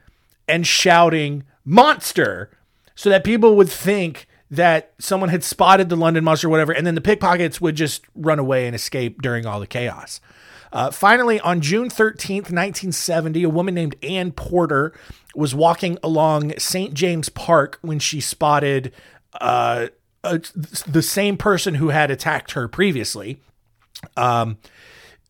and 0.48 0.66
shouting 0.66 1.44
monster 1.64 2.50
so 2.96 3.10
that 3.10 3.24
people 3.24 3.56
would 3.56 3.70
think 3.70 4.28
that 4.52 4.94
someone 5.00 5.30
had 5.30 5.44
spotted 5.44 5.90
the 5.90 5.96
London 5.96 6.24
monster 6.24 6.48
or 6.48 6.50
whatever, 6.50 6.72
and 6.72 6.86
then 6.86 6.96
the 6.96 7.02
pickpockets 7.02 7.62
would 7.62 7.76
just 7.76 8.04
run 8.16 8.40
away 8.40 8.66
and 8.66 8.76
escape 8.76 9.22
during 9.22 9.46
all 9.46 9.60
the 9.60 9.68
chaos. 9.68 10.20
Uh, 10.72 10.92
finally, 10.92 11.40
on 11.40 11.62
June 11.62 11.90
13th, 11.90 12.52
1970, 12.52 13.44
a 13.44 13.50
woman 13.50 13.74
named 13.74 13.96
Ann 14.04 14.32
Porter 14.32 14.94
was 15.36 15.56
walking 15.56 15.98
along 16.04 16.58
St. 16.58 16.94
James 16.94 17.30
Park 17.30 17.78
when 17.82 18.00
she 18.00 18.20
spotted 18.20 18.92
uh, 19.40 19.88
uh, 20.24 20.40
the 20.88 21.02
same 21.02 21.38
person 21.38 21.76
who 21.76 21.90
had 21.90 22.12
attacked 22.12 22.52
her 22.52 22.68
previously. 22.68 23.40
Um, 24.18 24.58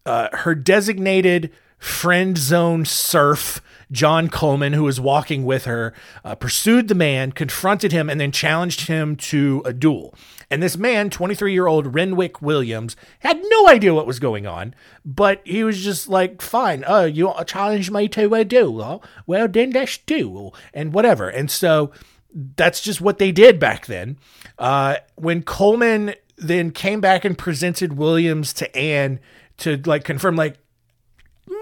uh, 0.06 0.30
her 0.34 0.56
designated 0.56 1.52
friend 1.78 2.38
zone 2.38 2.86
serf, 2.86 3.62
John 3.92 4.30
Coleman, 4.30 4.74
who 4.74 4.84
was 4.84 5.00
walking 5.00 5.46
with 5.46 5.66
her, 5.66 5.94
uh, 6.24 6.36
pursued 6.36 6.88
the 6.88 6.96
man, 6.96 7.32
confronted 7.32 7.92
him, 7.92 8.10
and 8.10 8.20
then 8.20 8.32
challenged 8.32 8.88
him 8.88 9.16
to 9.16 9.64
a 9.66 9.74
duel. 9.74 10.14
And 10.52 10.62
this 10.62 10.78
man, 10.78 11.10
23 11.10 11.54
year 11.54 11.68
old 11.68 11.94
Renwick 11.94 12.42
Williams, 12.42 12.96
had 13.20 13.42
no 13.50 13.68
idea 13.68 13.94
what 13.94 14.08
was 14.08 14.20
going 14.20 14.46
on, 14.46 14.76
but 15.06 15.42
he 15.46 15.64
was 15.64 15.84
just 15.84 16.08
like, 16.08 16.42
fine, 16.42 16.84
oh, 16.88 17.06
you 17.06 17.32
challenge 17.46 17.90
me 17.90 18.08
to 18.10 18.34
a 18.36 18.44
duel? 18.44 19.04
Well, 19.26 19.48
then 19.48 19.72
let's 19.72 19.98
duel, 19.98 20.54
and 20.74 20.94
whatever. 20.94 21.30
And 21.30 21.50
so 21.50 21.92
that's 22.34 22.82
just 22.82 23.02
what 23.02 23.18
they 23.18 23.32
did 23.32 23.60
back 23.60 23.86
then. 23.86 24.18
Uh, 24.58 24.98
when 25.16 25.44
Coleman 25.44 26.14
then 26.38 26.72
came 26.72 27.02
back 27.02 27.26
and 27.26 27.38
presented 27.38 27.94
Williams 27.94 28.54
to 28.54 28.76
Anne 28.76 29.20
to 29.58 29.78
like 29.86 30.04
confirm, 30.04 30.36
like, 30.36 30.58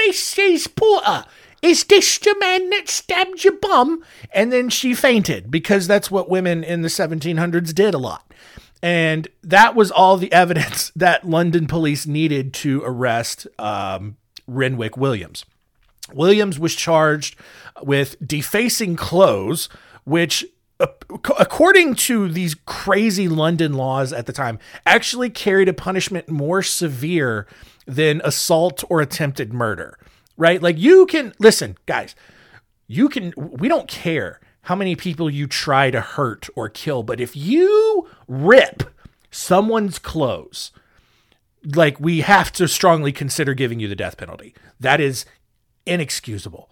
Mrs. 0.02 0.74
Porter, 0.76 1.26
is 1.62 1.84
this 1.86 2.18
the 2.20 2.36
man 2.40 2.70
that 2.70 2.88
stabbed 2.88 3.44
your 3.44 3.54
bum? 3.54 4.04
And 4.32 4.52
then 4.52 4.70
she 4.70 4.94
fainted 4.94 5.50
because 5.50 5.88
that's 5.88 6.12
what 6.12 6.30
women 6.30 6.64
in 6.64 6.82
the 6.82 6.88
1700s 6.90 7.74
did 7.74 7.94
a 7.94 7.98
lot. 7.98 8.32
And 8.84 9.28
that 9.44 9.76
was 9.76 9.90
all 9.90 10.18
the 10.18 10.32
evidence 10.32 10.92
that 10.96 11.28
London 11.28 11.68
police 11.68 12.06
needed 12.06 12.54
to 12.56 12.84
arrest 12.86 13.48
um, 13.58 14.18
Renwick 14.48 14.98
Williams. 14.98 15.46
Williams 16.14 16.58
was 16.58 16.76
charged 16.76 17.36
with 17.82 18.16
defacing 18.26 18.96
clothes, 18.96 19.68
which 20.06 20.46
according 20.80 21.96
to 21.96 22.28
these 22.28 22.56
crazy 22.66 23.28
London 23.28 23.74
laws 23.74 24.14
at 24.14 24.26
the 24.26 24.34
time, 24.34 24.60
actually 24.86 25.30
carried 25.30 25.70
a 25.70 25.74
punishment 25.74 26.30
more 26.30 26.62
severe 26.62 27.48
than 27.86 28.22
assault 28.24 28.84
or 28.90 29.02
attempted 29.02 29.54
murder, 29.54 29.98
right? 30.36 30.62
Like 30.62 30.78
you 30.78 31.06
can 31.06 31.34
listen, 31.40 31.78
guys, 31.86 32.16
you 32.88 33.10
can, 33.10 33.34
we 33.38 33.68
don't 33.68 33.88
care 33.88 34.40
how 34.64 34.76
many 34.76 34.96
people 34.96 35.30
you 35.30 35.48
try 35.48 35.90
to 35.90 36.02
hurt 36.02 36.48
or 36.56 36.70
kill, 36.70 37.02
but 37.02 37.20
if 37.20 37.36
you 37.36 38.08
rip 38.28 38.84
someone's 39.32 40.00
clothes, 40.00 40.72
like 41.76 42.00
we 42.00 42.22
have 42.22 42.52
to 42.54 42.68
strongly 42.68 43.12
consider 43.12 43.54
giving 43.54 43.80
you 43.80 43.88
the 43.88 43.96
death 43.96 44.18
penalty. 44.18 44.54
That 44.80 45.02
is 45.02 45.26
inexcusable, 45.86 46.70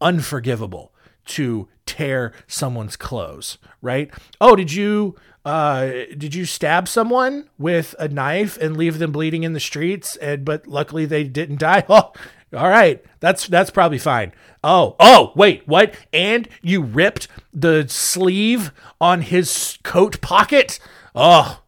unforgivable 0.00 0.92
to 1.26 1.68
tear 1.88 2.32
someone's 2.46 2.96
clothes, 2.96 3.56
right? 3.80 4.10
Oh, 4.40 4.54
did 4.54 4.72
you 4.72 5.16
uh 5.44 5.86
did 6.16 6.34
you 6.34 6.44
stab 6.44 6.86
someone 6.86 7.48
with 7.58 7.94
a 7.98 8.06
knife 8.06 8.58
and 8.58 8.76
leave 8.76 8.98
them 8.98 9.10
bleeding 9.10 9.44
in 9.44 9.54
the 9.54 9.60
streets 9.60 10.14
and 10.16 10.44
but 10.44 10.66
luckily 10.66 11.06
they 11.06 11.24
didn't 11.24 11.58
die? 11.60 11.84
Oh, 11.88 12.12
all 12.54 12.68
right. 12.68 13.02
That's 13.20 13.48
that's 13.48 13.70
probably 13.70 13.98
fine. 13.98 14.32
Oh, 14.62 14.96
oh, 15.00 15.32
wait, 15.34 15.66
what? 15.66 15.94
And 16.12 16.48
you 16.60 16.82
ripped 16.82 17.28
the 17.52 17.86
sleeve 17.88 18.70
on 19.00 19.22
his 19.22 19.78
coat 19.82 20.20
pocket? 20.20 20.78
Oh, 21.14 21.62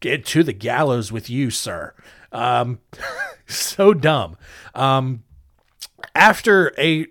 get 0.00 0.24
to 0.26 0.42
the 0.42 0.52
gallows 0.54 1.12
with 1.12 1.28
you, 1.28 1.50
sir. 1.50 1.94
Um 2.32 2.80
so 3.46 3.92
dumb. 3.92 4.38
Um 4.74 5.24
after 6.14 6.72
a 6.78 7.06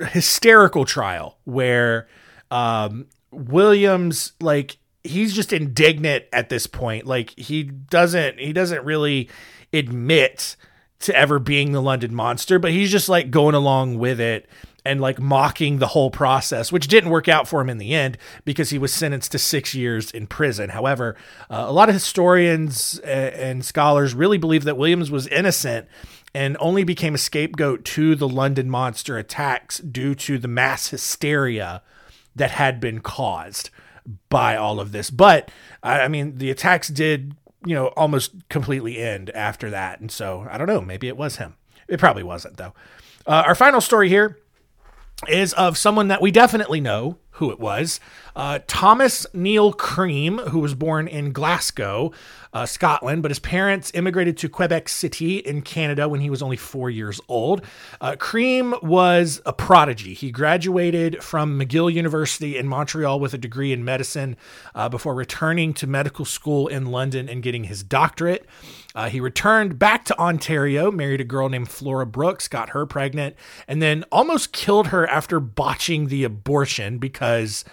hysterical 0.00 0.84
trial 0.84 1.38
where 1.44 2.08
um, 2.50 3.06
Williams 3.30 4.32
like 4.40 4.76
he's 5.02 5.34
just 5.34 5.52
indignant 5.52 6.24
at 6.32 6.48
this 6.48 6.66
point. 6.66 7.06
Like 7.06 7.38
he 7.38 7.62
doesn't 7.62 8.38
he 8.38 8.52
doesn't 8.52 8.84
really 8.84 9.28
admit 9.72 10.56
to 11.00 11.16
ever 11.16 11.38
being 11.38 11.72
the 11.72 11.82
London 11.82 12.14
monster, 12.14 12.58
but 12.58 12.70
he's 12.70 12.90
just 12.90 13.08
like 13.08 13.30
going 13.30 13.54
along 13.54 13.98
with 13.98 14.20
it 14.20 14.48
and 14.86 15.00
like 15.00 15.18
mocking 15.18 15.78
the 15.78 15.88
whole 15.88 16.10
process, 16.10 16.70
which 16.70 16.88
didn't 16.88 17.10
work 17.10 17.28
out 17.28 17.48
for 17.48 17.60
him 17.60 17.70
in 17.70 17.78
the 17.78 17.94
end 17.94 18.18
because 18.44 18.70
he 18.70 18.78
was 18.78 18.92
sentenced 18.92 19.32
to 19.32 19.38
six 19.38 19.74
years 19.74 20.10
in 20.10 20.26
prison. 20.26 20.70
However, 20.70 21.16
uh, 21.50 21.64
a 21.66 21.72
lot 21.72 21.88
of 21.88 21.94
historians 21.94 22.98
and 23.00 23.64
scholars 23.64 24.14
really 24.14 24.38
believe 24.38 24.64
that 24.64 24.76
Williams 24.76 25.10
was 25.10 25.26
innocent 25.28 25.88
and 26.34 26.56
only 26.58 26.84
became 26.84 27.14
a 27.14 27.18
scapegoat 27.18 27.84
to 27.84 28.16
the 28.16 28.28
London 28.28 28.68
monster 28.68 29.16
attacks 29.16 29.78
due 29.78 30.14
to 30.16 30.38
the 30.38 30.48
mass 30.48 30.88
hysteria 30.88 31.82
that 32.34 32.50
had 32.50 32.80
been 32.80 33.00
caused 33.00 33.70
by 34.28 34.56
all 34.56 34.80
of 34.80 34.92
this. 34.92 35.10
But 35.10 35.50
I 35.82 36.08
mean, 36.08 36.38
the 36.38 36.50
attacks 36.50 36.88
did, 36.88 37.36
you 37.64 37.74
know, 37.74 37.86
almost 37.88 38.32
completely 38.48 38.98
end 38.98 39.30
after 39.30 39.70
that. 39.70 40.00
And 40.00 40.10
so 40.10 40.46
I 40.50 40.58
don't 40.58 40.66
know, 40.66 40.80
maybe 40.80 41.08
it 41.08 41.16
was 41.16 41.36
him. 41.36 41.54
It 41.88 42.00
probably 42.00 42.22
wasn't, 42.22 42.56
though. 42.56 42.74
Uh, 43.26 43.44
our 43.46 43.54
final 43.54 43.80
story 43.80 44.08
here 44.08 44.38
is 45.28 45.52
of 45.54 45.78
someone 45.78 46.08
that 46.08 46.20
we 46.20 46.30
definitely 46.30 46.80
know 46.80 47.18
who 47.32 47.50
it 47.50 47.58
was. 47.58 48.00
Uh, 48.36 48.60
Thomas 48.66 49.26
Neill 49.32 49.72
Cream, 49.72 50.38
who 50.38 50.58
was 50.60 50.74
born 50.74 51.08
in 51.08 51.32
Glasgow, 51.32 52.12
uh, 52.54 52.64
Scotland, 52.64 53.20
but 53.20 53.32
his 53.32 53.40
parents 53.40 53.90
immigrated 53.94 54.36
to 54.38 54.48
Quebec 54.48 54.88
City 54.88 55.38
in 55.38 55.60
Canada 55.60 56.08
when 56.08 56.20
he 56.20 56.30
was 56.30 56.40
only 56.40 56.56
four 56.56 56.88
years 56.88 57.20
old. 57.28 57.62
Uh, 58.00 58.14
Cream 58.16 58.74
was 58.80 59.42
a 59.44 59.52
prodigy. 59.52 60.14
He 60.14 60.30
graduated 60.30 61.22
from 61.22 61.58
McGill 61.58 61.92
University 61.92 62.56
in 62.56 62.68
Montreal 62.68 63.18
with 63.18 63.34
a 63.34 63.38
degree 63.38 63.72
in 63.72 63.84
medicine 63.84 64.36
uh, 64.74 64.88
before 64.88 65.14
returning 65.14 65.74
to 65.74 65.88
medical 65.88 66.24
school 66.24 66.68
in 66.68 66.86
London 66.86 67.28
and 67.28 67.42
getting 67.42 67.64
his 67.64 67.82
doctorate. 67.82 68.46
Uh, 68.94 69.08
he 69.08 69.18
returned 69.18 69.76
back 69.76 70.04
to 70.04 70.18
Ontario, 70.18 70.92
married 70.92 71.20
a 71.20 71.24
girl 71.24 71.48
named 71.48 71.68
Flora 71.68 72.06
Brooks, 72.06 72.46
got 72.46 72.70
her 72.70 72.86
pregnant, 72.86 73.34
and 73.66 73.82
then 73.82 74.04
almost 74.12 74.52
killed 74.52 74.88
her 74.88 75.08
after 75.08 75.40
botching 75.40 76.06
the 76.06 76.22
abortion 76.22 76.98
because 76.98 77.64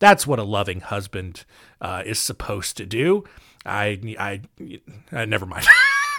that's 0.00 0.26
what 0.26 0.40
a 0.40 0.44
loving 0.44 0.80
husband 0.80 1.44
uh, 1.80 2.02
is 2.04 2.18
supposed 2.18 2.76
to 2.76 2.84
do. 2.84 3.22
I, 3.64 3.98
I, 4.18 4.40
uh, 5.12 5.24
never 5.24 5.46
mind. 5.46 5.66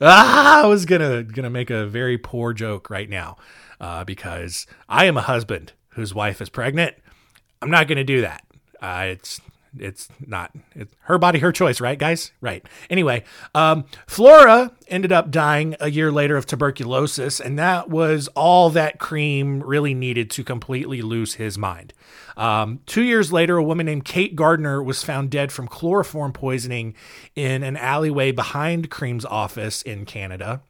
ah, 0.00 0.64
I 0.64 0.66
was 0.66 0.86
gonna 0.86 1.22
gonna 1.22 1.50
make 1.50 1.70
a 1.70 1.86
very 1.86 2.18
poor 2.18 2.52
joke 2.52 2.90
right 2.90 3.08
now 3.08 3.36
uh, 3.80 4.04
because 4.04 4.66
I 4.88 5.04
am 5.06 5.16
a 5.16 5.22
husband 5.22 5.72
whose 5.90 6.14
wife 6.14 6.40
is 6.40 6.48
pregnant. 6.48 6.94
I'm 7.60 7.70
not 7.70 7.88
gonna 7.88 8.04
do 8.04 8.22
that. 8.22 8.44
Uh, 8.80 9.06
it's 9.08 9.40
it's 9.78 10.08
not 10.26 10.52
it's 10.74 10.94
her 11.02 11.18
body, 11.18 11.38
her 11.38 11.52
choice, 11.52 11.80
right, 11.80 11.98
guys? 11.98 12.32
Right. 12.40 12.64
Anyway, 12.90 13.24
um, 13.54 13.84
Flora 14.06 14.72
ended 14.88 15.12
up 15.12 15.30
dying 15.30 15.76
a 15.80 15.90
year 15.90 16.12
later 16.12 16.36
of 16.36 16.46
tuberculosis, 16.46 17.40
and 17.40 17.58
that 17.58 17.88
was 17.88 18.28
all 18.28 18.70
that 18.70 18.98
Cream 18.98 19.62
really 19.62 19.94
needed 19.94 20.30
to 20.32 20.44
completely 20.44 21.02
lose 21.02 21.34
his 21.34 21.56
mind. 21.58 21.92
Um, 22.36 22.80
two 22.86 23.02
years 23.02 23.32
later, 23.32 23.56
a 23.56 23.62
woman 23.62 23.86
named 23.86 24.04
Kate 24.04 24.34
Gardner 24.36 24.82
was 24.82 25.02
found 25.02 25.30
dead 25.30 25.52
from 25.52 25.68
chloroform 25.68 26.32
poisoning 26.32 26.94
in 27.34 27.62
an 27.62 27.76
alleyway 27.76 28.32
behind 28.32 28.90
Cream's 28.90 29.24
office 29.24 29.82
in 29.82 30.04
Canada. 30.04 30.62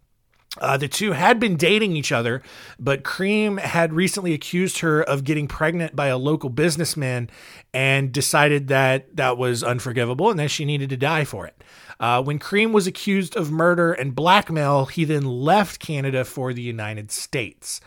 Uh, 0.61 0.77
the 0.77 0.89
two 0.89 1.13
had 1.13 1.41
been 1.41 1.57
dating 1.57 1.97
each 1.97 2.13
other, 2.13 2.43
but 2.79 3.05
Cream 3.05 3.57
had 3.57 3.95
recently 3.95 4.35
accused 4.35 4.81
her 4.81 5.03
of 5.03 5.25
getting 5.25 5.49
pregnant 5.49 5.97
by 5.97 6.09
a 6.09 6.19
local 6.19 6.51
businessman 6.51 7.31
and 7.73 8.13
decided 8.13 8.69
that 8.69 9.17
that 9.17 9.39
was 9.39 9.65
unforgivable 9.65 10.31
and 10.31 10.39
that 10.39 10.51
she 10.51 10.67
needed 10.67 10.91
to 10.91 10.97
die 10.97 11.25
for 11.25 11.47
it. 11.47 11.65
Uh, 11.99 12.23
when 12.23 12.39
Cream 12.39 12.73
was 12.73 12.87
accused 12.87 13.35
of 13.35 13.51
murder 13.51 13.93
and 13.93 14.15
blackmail, 14.15 14.87
he 14.87 15.05
then 15.05 15.25
left 15.25 15.81
Canada 15.81 16.23
for 16.25 16.53
the 16.53 16.63
United 16.63 17.11
States. 17.11 17.81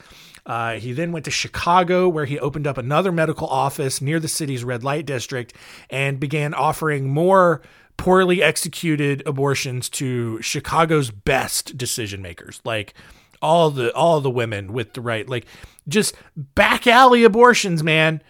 Uh, 0.46 0.74
he 0.74 0.94
then 0.94 1.12
went 1.12 1.26
to 1.26 1.32
Chicago, 1.32 2.08
where 2.08 2.26
he 2.26 2.40
opened 2.40 2.68
up 2.68 2.78
another 2.78 3.12
medical 3.12 3.48
office 3.48 4.02
near 4.02 4.20
the 4.20 4.28
city's 4.28 4.64
red 4.64 4.84
light 4.84 5.06
district 5.06 5.54
and 5.90 6.20
began 6.20 6.54
offering 6.54 7.10
more 7.10 7.62
poorly 7.98 8.44
executed 8.44 9.24
abortions 9.26 9.90
to 9.90 10.42
Chicago's 10.42 11.12
best 11.12 11.78
decision 11.78 12.22
makers, 12.22 12.62
like 12.64 12.94
all 13.42 13.70
the 13.70 13.94
all 13.94 14.22
the 14.22 14.30
women 14.30 14.74
with 14.74 14.94
the 14.94 15.02
right, 15.02 15.28
like 15.28 15.46
just 15.88 16.16
back 16.36 16.88
alley 16.88 17.24
abortions, 17.24 17.84
man. 17.84 18.22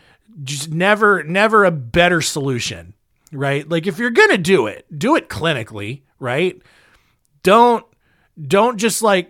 Just 0.43 0.69
never 0.69 1.23
never 1.23 1.63
a 1.63 1.71
better 1.71 2.21
solution, 2.21 2.93
right? 3.31 3.67
Like 3.67 3.87
if 3.87 3.99
you're 3.99 4.09
gonna 4.09 4.37
do 4.37 4.67
it, 4.67 4.85
do 4.97 5.15
it 5.15 5.29
clinically, 5.29 6.01
right? 6.19 6.61
Don't 7.43 7.85
don't 8.41 8.77
just 8.77 9.01
like 9.01 9.29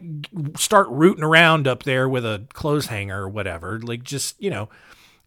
start 0.58 0.88
rooting 0.89 1.24
around 1.24 1.68
up 1.68 1.84
there 1.84 2.10
with 2.10 2.25
a 2.25 2.48
clothes 2.54 2.88
hanger 2.88 3.22
or 3.22 3.30
whatever. 3.30 3.80
Like 3.80 4.04
just 4.04 4.42
you 4.42 4.50
know. 4.50 4.70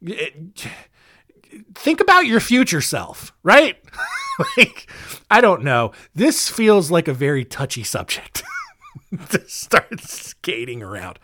It, 0.00 0.68
think 1.74 2.00
about 2.00 2.26
your 2.26 2.40
future 2.40 2.80
self, 2.80 3.32
right? 3.42 3.76
like, 4.56 4.90
I 5.30 5.40
don't 5.40 5.62
know. 5.62 5.92
This 6.14 6.48
feels 6.48 6.90
like 6.90 7.08
a 7.08 7.14
very 7.14 7.44
touchy 7.44 7.82
subject 7.82 8.42
to 9.30 9.48
start 9.48 10.00
skating 10.00 10.82
around. 10.82 11.18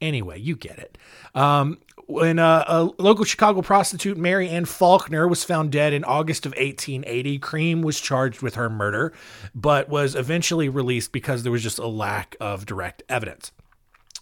Anyway, 0.00 0.38
you 0.40 0.56
get 0.56 0.78
it. 0.78 0.98
Um, 1.34 1.78
when 2.10 2.40
uh, 2.40 2.64
a 2.66 3.02
local 3.02 3.24
Chicago 3.24 3.62
prostitute, 3.62 4.16
Mary 4.16 4.48
Ann 4.48 4.64
Faulkner, 4.64 5.28
was 5.28 5.44
found 5.44 5.70
dead 5.70 5.92
in 5.92 6.02
August 6.02 6.44
of 6.44 6.50
1880, 6.52 7.38
Cream 7.38 7.82
was 7.82 8.00
charged 8.00 8.42
with 8.42 8.56
her 8.56 8.68
murder, 8.68 9.12
but 9.54 9.88
was 9.88 10.16
eventually 10.16 10.68
released 10.68 11.12
because 11.12 11.44
there 11.44 11.52
was 11.52 11.62
just 11.62 11.78
a 11.78 11.86
lack 11.86 12.36
of 12.40 12.66
direct 12.66 13.04
evidence. 13.08 13.52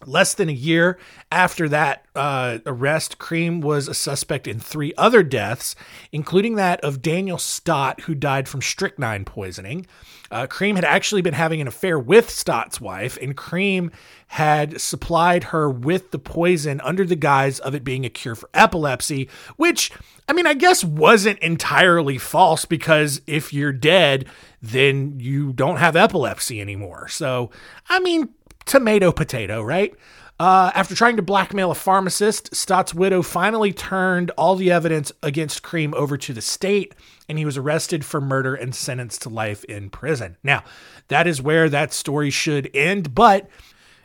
Less 0.06 0.34
than 0.34 0.48
a 0.48 0.52
year 0.52 0.98
after 1.32 1.68
that 1.68 2.06
uh, 2.14 2.58
arrest, 2.64 3.18
Cream 3.18 3.60
was 3.60 3.88
a 3.88 3.94
suspect 3.94 4.46
in 4.46 4.60
three 4.60 4.92
other 4.96 5.22
deaths, 5.22 5.74
including 6.12 6.54
that 6.54 6.80
of 6.82 7.02
Daniel 7.02 7.38
Stott, 7.38 8.02
who 8.02 8.14
died 8.14 8.48
from 8.48 8.62
strychnine 8.62 9.24
poisoning. 9.24 9.86
Uh, 10.30 10.46
Cream 10.46 10.76
had 10.76 10.84
actually 10.84 11.22
been 11.22 11.34
having 11.34 11.60
an 11.60 11.66
affair 11.66 11.98
with 11.98 12.28
Stott's 12.28 12.80
wife, 12.80 13.16
and 13.20 13.36
Cream 13.36 13.90
had 14.28 14.78
supplied 14.80 15.44
her 15.44 15.70
with 15.70 16.10
the 16.10 16.18
poison 16.18 16.80
under 16.82 17.04
the 17.04 17.16
guise 17.16 17.58
of 17.60 17.74
it 17.74 17.82
being 17.82 18.04
a 18.04 18.10
cure 18.10 18.34
for 18.34 18.50
epilepsy, 18.52 19.28
which, 19.56 19.90
I 20.28 20.34
mean, 20.34 20.46
I 20.46 20.52
guess 20.52 20.84
wasn't 20.84 21.38
entirely 21.38 22.18
false 22.18 22.66
because 22.66 23.22
if 23.26 23.54
you're 23.54 23.72
dead, 23.72 24.26
then 24.60 25.18
you 25.18 25.54
don't 25.54 25.78
have 25.78 25.96
epilepsy 25.96 26.60
anymore. 26.60 27.08
So, 27.08 27.50
I 27.88 28.00
mean, 28.00 28.28
tomato 28.68 29.10
potato, 29.10 29.62
right? 29.62 29.92
Uh, 30.40 30.70
after 30.74 30.94
trying 30.94 31.16
to 31.16 31.22
blackmail 31.22 31.72
a 31.72 31.74
pharmacist, 31.74 32.54
Stott's 32.54 32.94
widow 32.94 33.22
finally 33.22 33.72
turned 33.72 34.30
all 34.32 34.54
the 34.54 34.70
evidence 34.70 35.10
against 35.20 35.64
Cream 35.64 35.92
over 35.96 36.16
to 36.16 36.32
the 36.32 36.40
state, 36.40 36.94
and 37.28 37.38
he 37.38 37.44
was 37.44 37.56
arrested 37.56 38.04
for 38.04 38.20
murder 38.20 38.54
and 38.54 38.72
sentenced 38.72 39.22
to 39.22 39.28
life 39.28 39.64
in 39.64 39.90
prison. 39.90 40.36
Now, 40.44 40.62
that 41.08 41.26
is 41.26 41.42
where 41.42 41.68
that 41.68 41.92
story 41.92 42.30
should 42.30 42.70
end, 42.72 43.16
but 43.16 43.48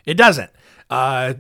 it 0.06 0.16
doesn't. 0.16 0.50
Uh, 0.90 1.36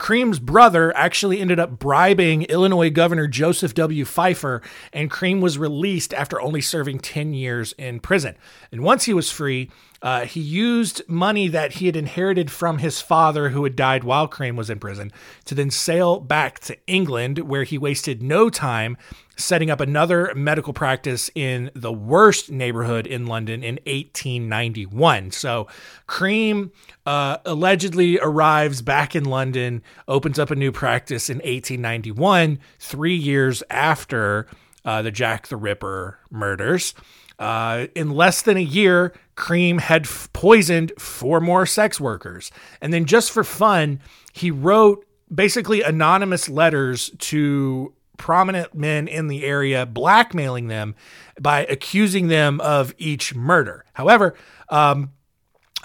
Cream's 0.00 0.38
brother 0.38 0.96
actually 0.96 1.40
ended 1.40 1.60
up 1.60 1.78
bribing 1.78 2.44
Illinois 2.44 2.88
Governor 2.88 3.28
Joseph 3.28 3.74
W. 3.74 4.06
Fifer, 4.06 4.62
and 4.94 5.10
Cream 5.10 5.42
was 5.42 5.58
released 5.58 6.14
after 6.14 6.40
only 6.40 6.62
serving 6.62 7.00
10 7.00 7.34
years 7.34 7.74
in 7.76 8.00
prison. 8.00 8.34
And 8.72 8.82
once 8.82 9.04
he 9.04 9.12
was 9.12 9.30
free, 9.30 9.70
uh, 10.00 10.24
he 10.24 10.40
used 10.40 11.02
money 11.06 11.48
that 11.48 11.74
he 11.74 11.86
had 11.86 11.96
inherited 11.96 12.50
from 12.50 12.78
his 12.78 13.02
father, 13.02 13.50
who 13.50 13.62
had 13.64 13.76
died 13.76 14.02
while 14.02 14.26
Cream 14.26 14.56
was 14.56 14.70
in 14.70 14.78
prison, 14.78 15.12
to 15.44 15.54
then 15.54 15.70
sail 15.70 16.18
back 16.18 16.60
to 16.60 16.78
England, 16.86 17.40
where 17.40 17.64
he 17.64 17.76
wasted 17.76 18.22
no 18.22 18.48
time 18.48 18.96
setting 19.44 19.70
up 19.70 19.80
another 19.80 20.32
medical 20.34 20.72
practice 20.72 21.30
in 21.34 21.70
the 21.74 21.92
worst 21.92 22.50
neighborhood 22.50 23.06
in 23.06 23.26
London 23.26 23.62
in 23.62 23.76
1891. 23.86 25.30
So 25.30 25.66
Cream 26.06 26.72
uh, 27.06 27.38
allegedly 27.44 28.18
arrives 28.18 28.82
back 28.82 29.16
in 29.16 29.24
London, 29.24 29.82
opens 30.06 30.38
up 30.38 30.50
a 30.50 30.56
new 30.56 30.72
practice 30.72 31.28
in 31.28 31.38
1891, 31.38 32.58
three 32.78 33.16
years 33.16 33.62
after 33.70 34.46
uh, 34.84 35.02
the 35.02 35.10
Jack 35.10 35.48
the 35.48 35.56
Ripper 35.56 36.18
murders. 36.30 36.94
Uh, 37.38 37.86
in 37.94 38.10
less 38.10 38.42
than 38.42 38.58
a 38.58 38.60
year, 38.60 39.14
Cream 39.34 39.78
had 39.78 40.04
f- 40.04 40.28
poisoned 40.34 40.92
four 40.98 41.40
more 41.40 41.64
sex 41.64 41.98
workers. 41.98 42.50
And 42.82 42.92
then, 42.92 43.06
just 43.06 43.30
for 43.30 43.42
fun, 43.42 44.00
he 44.34 44.50
wrote 44.50 45.06
basically 45.34 45.80
anonymous 45.80 46.48
letters 46.48 47.10
to 47.18 47.94
prominent 48.20 48.74
men 48.74 49.08
in 49.08 49.28
the 49.28 49.44
area, 49.44 49.86
blackmailing 49.86 50.68
them 50.68 50.94
by 51.40 51.64
accusing 51.64 52.28
them 52.28 52.60
of 52.60 52.94
each 52.98 53.34
murder. 53.34 53.86
However, 53.94 54.34
um, 54.68 55.10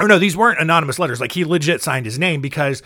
or 0.02 0.10
no, 0.10 0.20
these 0.20 0.36
weren't 0.36 0.60
anonymous 0.60 1.00
letters. 1.00 1.22
Like 1.22 1.32
he 1.32 1.46
legit 1.46 1.82
signed 1.82 2.06
his 2.06 2.20
name 2.20 2.42
because 2.42 2.84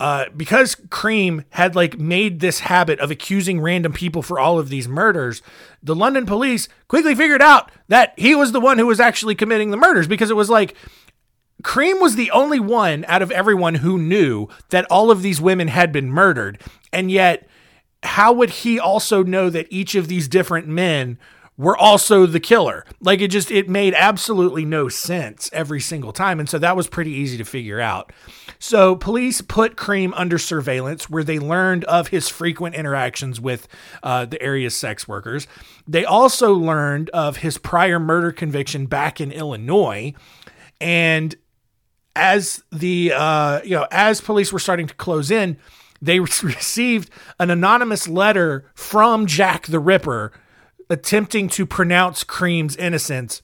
uh, 0.00 0.26
because 0.36 0.76
Cream 0.90 1.44
had 1.50 1.74
like 1.74 1.98
made 1.98 2.40
this 2.40 2.60
habit 2.60 3.00
of 3.00 3.10
accusing 3.10 3.58
random 3.58 3.94
people 3.94 4.20
for 4.20 4.38
all 4.38 4.58
of 4.58 4.68
these 4.68 4.86
murders, 4.86 5.40
the 5.82 5.94
London 5.94 6.26
police 6.26 6.68
quickly 6.86 7.14
figured 7.14 7.40
out 7.40 7.70
that 7.88 8.12
he 8.18 8.34
was 8.34 8.52
the 8.52 8.60
one 8.60 8.76
who 8.76 8.86
was 8.86 9.00
actually 9.00 9.34
committing 9.34 9.70
the 9.70 9.78
murders 9.78 10.06
because 10.06 10.30
it 10.30 10.36
was 10.36 10.50
like 10.50 10.76
Cream 11.62 12.00
was 12.00 12.16
the 12.16 12.30
only 12.32 12.60
one 12.60 13.06
out 13.08 13.22
of 13.22 13.30
everyone 13.30 13.76
who 13.76 13.96
knew 13.96 14.48
that 14.68 14.84
all 14.90 15.10
of 15.10 15.22
these 15.22 15.40
women 15.40 15.68
had 15.68 15.90
been 15.90 16.10
murdered. 16.10 16.60
And 16.92 17.10
yet 17.10 17.48
how 18.04 18.32
would 18.32 18.50
he 18.50 18.78
also 18.78 19.22
know 19.22 19.50
that 19.50 19.66
each 19.70 19.94
of 19.94 20.08
these 20.08 20.28
different 20.28 20.68
men 20.68 21.18
were 21.56 21.76
also 21.76 22.26
the 22.26 22.40
killer? 22.40 22.84
Like 23.00 23.20
it 23.20 23.28
just 23.28 23.50
it 23.50 23.68
made 23.68 23.94
absolutely 23.96 24.64
no 24.64 24.88
sense 24.88 25.48
every 25.52 25.80
single 25.80 26.12
time 26.12 26.40
and 26.40 26.48
so 26.48 26.58
that 26.58 26.76
was 26.76 26.88
pretty 26.88 27.12
easy 27.12 27.38
to 27.38 27.44
figure 27.44 27.80
out. 27.80 28.12
So 28.58 28.96
police 28.96 29.40
put 29.40 29.76
Cream 29.76 30.12
under 30.14 30.38
surveillance 30.38 31.08
where 31.08 31.24
they 31.24 31.38
learned 31.38 31.84
of 31.84 32.08
his 32.08 32.28
frequent 32.28 32.74
interactions 32.74 33.40
with 33.40 33.68
uh, 34.02 34.26
the 34.26 34.40
area's 34.42 34.76
sex 34.76 35.06
workers. 35.06 35.46
They 35.86 36.04
also 36.04 36.54
learned 36.54 37.10
of 37.10 37.38
his 37.38 37.58
prior 37.58 37.98
murder 37.98 38.32
conviction 38.32 38.86
back 38.86 39.20
in 39.20 39.32
Illinois 39.32 40.14
and 40.80 41.34
as 42.16 42.62
the 42.70 43.12
uh, 43.14 43.60
you 43.62 43.76
know 43.76 43.86
as 43.90 44.20
police 44.20 44.52
were 44.52 44.58
starting 44.58 44.86
to 44.86 44.94
close 44.94 45.30
in 45.30 45.56
they 46.04 46.20
received 46.42 47.10
an 47.38 47.50
anonymous 47.50 48.06
letter 48.06 48.70
from 48.74 49.26
Jack 49.26 49.66
the 49.66 49.80
Ripper 49.80 50.32
attempting 50.90 51.48
to 51.50 51.66
pronounce 51.66 52.24
Cream's 52.24 52.76
innocence. 52.76 53.42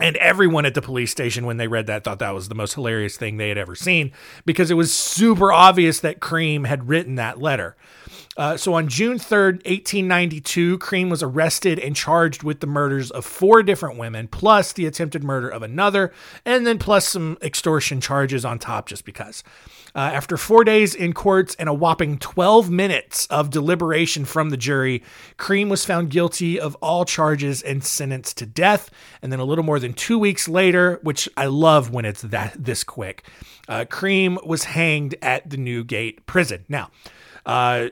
And 0.00 0.16
everyone 0.16 0.64
at 0.64 0.74
the 0.74 0.82
police 0.82 1.10
station, 1.10 1.44
when 1.44 1.58
they 1.58 1.68
read 1.68 1.86
that, 1.86 2.02
thought 2.02 2.18
that 2.18 2.34
was 2.34 2.48
the 2.48 2.54
most 2.54 2.74
hilarious 2.74 3.16
thing 3.16 3.36
they 3.36 3.50
had 3.50 3.58
ever 3.58 3.74
seen 3.74 4.12
because 4.46 4.70
it 4.70 4.74
was 4.74 4.92
super 4.92 5.52
obvious 5.52 6.00
that 6.00 6.18
Cream 6.18 6.64
had 6.64 6.88
written 6.88 7.16
that 7.16 7.40
letter. 7.40 7.76
Uh, 8.36 8.56
so 8.56 8.74
on 8.74 8.88
June 8.88 9.18
3rd, 9.18 9.64
1892, 9.66 10.78
Cream 10.78 11.10
was 11.10 11.22
arrested 11.22 11.78
and 11.78 11.94
charged 11.94 12.42
with 12.42 12.60
the 12.60 12.66
murders 12.66 13.10
of 13.10 13.26
four 13.26 13.62
different 13.62 13.98
women, 13.98 14.26
plus 14.26 14.72
the 14.72 14.86
attempted 14.86 15.22
murder 15.22 15.48
of 15.48 15.62
another, 15.62 16.12
and 16.44 16.66
then 16.66 16.78
plus 16.78 17.06
some 17.06 17.36
extortion 17.42 18.00
charges 18.00 18.44
on 18.44 18.58
top 18.58 18.86
just 18.86 19.04
because. 19.04 19.44
Uh, 19.94 19.98
after 19.98 20.38
four 20.38 20.64
days 20.64 20.94
in 20.94 21.12
courts 21.12 21.54
and 21.58 21.68
a 21.68 21.74
whopping 21.74 22.16
12 22.16 22.70
minutes 22.70 23.26
of 23.26 23.50
deliberation 23.50 24.24
from 24.24 24.48
the 24.48 24.56
jury, 24.56 25.02
Cream 25.36 25.68
was 25.68 25.84
found 25.84 26.08
guilty 26.08 26.58
of 26.58 26.74
all 26.76 27.04
charges 27.04 27.60
and 27.60 27.84
sentenced 27.84 28.38
to 28.38 28.46
death. 28.46 28.90
And 29.20 29.30
then 29.30 29.40
a 29.40 29.44
little 29.44 29.64
more 29.64 29.78
than 29.78 29.92
two 29.92 30.18
weeks 30.18 30.48
later, 30.48 30.98
which 31.02 31.28
I 31.36 31.46
love 31.46 31.90
when 31.90 32.06
it's 32.06 32.22
that 32.22 32.54
this 32.56 32.84
quick, 32.84 33.26
uh, 33.68 33.84
Cream 33.84 34.38
was 34.46 34.64
hanged 34.64 35.14
at 35.20 35.50
the 35.50 35.58
Newgate 35.58 36.24
prison. 36.24 36.64
Now, 36.70 36.90
uh, 37.44 37.88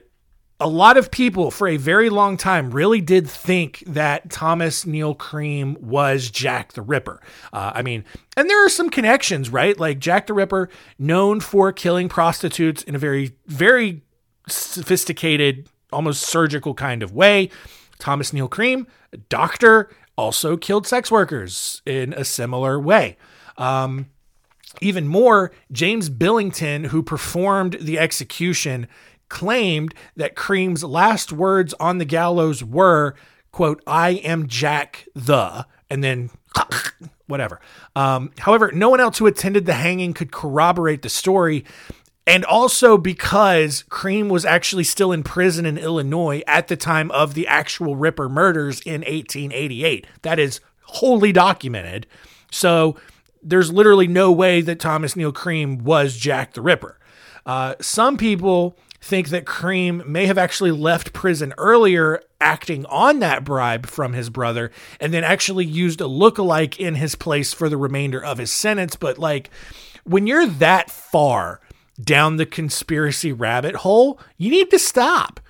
a 0.60 0.68
lot 0.68 0.98
of 0.98 1.10
people 1.10 1.50
for 1.50 1.66
a 1.66 1.78
very 1.78 2.10
long 2.10 2.36
time 2.36 2.70
really 2.70 3.00
did 3.00 3.28
think 3.28 3.82
that 3.86 4.30
Thomas 4.30 4.84
Neill 4.84 5.14
Cream 5.14 5.76
was 5.80 6.30
Jack 6.30 6.74
the 6.74 6.82
Ripper. 6.82 7.20
Uh, 7.52 7.72
I 7.74 7.82
mean, 7.82 8.04
and 8.36 8.48
there 8.48 8.64
are 8.64 8.68
some 8.68 8.90
connections, 8.90 9.48
right? 9.48 9.78
Like 9.80 9.98
Jack 9.98 10.26
the 10.26 10.34
Ripper, 10.34 10.68
known 10.98 11.40
for 11.40 11.72
killing 11.72 12.10
prostitutes 12.10 12.82
in 12.82 12.94
a 12.94 12.98
very, 12.98 13.32
very 13.46 14.02
sophisticated, 14.46 15.68
almost 15.92 16.22
surgical 16.22 16.74
kind 16.74 17.02
of 17.02 17.14
way. 17.14 17.48
Thomas 17.98 18.32
Neill 18.32 18.48
Cream, 18.48 18.86
a 19.12 19.16
doctor, 19.16 19.90
also 20.16 20.58
killed 20.58 20.86
sex 20.86 21.10
workers 21.10 21.80
in 21.86 22.12
a 22.12 22.24
similar 22.24 22.78
way. 22.78 23.16
Um, 23.56 24.10
even 24.80 25.08
more, 25.08 25.52
James 25.72 26.08
Billington, 26.08 26.84
who 26.84 27.02
performed 27.02 27.78
the 27.80 27.98
execution, 27.98 28.86
claimed 29.30 29.94
that 30.16 30.36
Cream's 30.36 30.84
last 30.84 31.32
words 31.32 31.72
on 31.80 31.96
the 31.96 32.04
gallows 32.04 32.62
were, 32.62 33.14
quote, 33.52 33.82
I 33.86 34.10
am 34.10 34.46
Jack 34.46 35.06
the, 35.14 35.66
and 35.88 36.04
then 36.04 36.28
whatever. 37.26 37.60
Um, 37.96 38.32
however, 38.40 38.70
no 38.72 38.90
one 38.90 39.00
else 39.00 39.16
who 39.16 39.26
attended 39.26 39.64
the 39.64 39.74
hanging 39.74 40.12
could 40.12 40.32
corroborate 40.32 41.00
the 41.00 41.08
story. 41.08 41.64
And 42.26 42.44
also 42.44 42.98
because 42.98 43.84
Cream 43.88 44.28
was 44.28 44.44
actually 44.44 44.84
still 44.84 45.10
in 45.10 45.22
prison 45.22 45.64
in 45.64 45.78
Illinois 45.78 46.42
at 46.46 46.68
the 46.68 46.76
time 46.76 47.10
of 47.12 47.34
the 47.34 47.46
actual 47.46 47.96
Ripper 47.96 48.28
murders 48.28 48.80
in 48.82 49.00
1888. 49.00 50.06
That 50.22 50.38
is 50.38 50.60
wholly 50.82 51.32
documented. 51.32 52.06
So 52.52 52.96
there's 53.42 53.72
literally 53.72 54.06
no 54.06 54.30
way 54.30 54.60
that 54.60 54.78
Thomas 54.78 55.16
Neill 55.16 55.32
Cream 55.32 55.78
was 55.78 56.16
Jack 56.16 56.52
the 56.52 56.60
Ripper. 56.60 56.98
Uh, 57.46 57.74
some 57.80 58.16
people 58.16 58.76
think 59.00 59.28
that 59.30 59.46
Cream 59.46 60.02
may 60.06 60.26
have 60.26 60.38
actually 60.38 60.72
left 60.72 61.12
prison 61.12 61.54
earlier 61.56 62.22
acting 62.40 62.84
on 62.86 63.20
that 63.20 63.44
bribe 63.44 63.86
from 63.86 64.12
his 64.12 64.30
brother 64.30 64.70
and 64.98 65.12
then 65.12 65.24
actually 65.24 65.64
used 65.64 66.00
a 66.00 66.06
look-alike 66.06 66.78
in 66.78 66.94
his 66.94 67.14
place 67.14 67.52
for 67.52 67.68
the 67.68 67.76
remainder 67.76 68.22
of 68.22 68.38
his 68.38 68.52
sentence. 68.52 68.96
But 68.96 69.18
like 69.18 69.50
when 70.04 70.26
you're 70.26 70.46
that 70.46 70.90
far 70.90 71.60
down 72.02 72.36
the 72.36 72.46
conspiracy 72.46 73.32
rabbit 73.32 73.76
hole, 73.76 74.20
you 74.36 74.50
need 74.50 74.70
to 74.70 74.78
stop. 74.78 75.40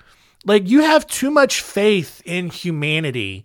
Like 0.44 0.68
you 0.68 0.82
have 0.82 1.06
too 1.06 1.30
much 1.30 1.60
faith 1.60 2.22
in 2.24 2.50
humanity 2.50 3.44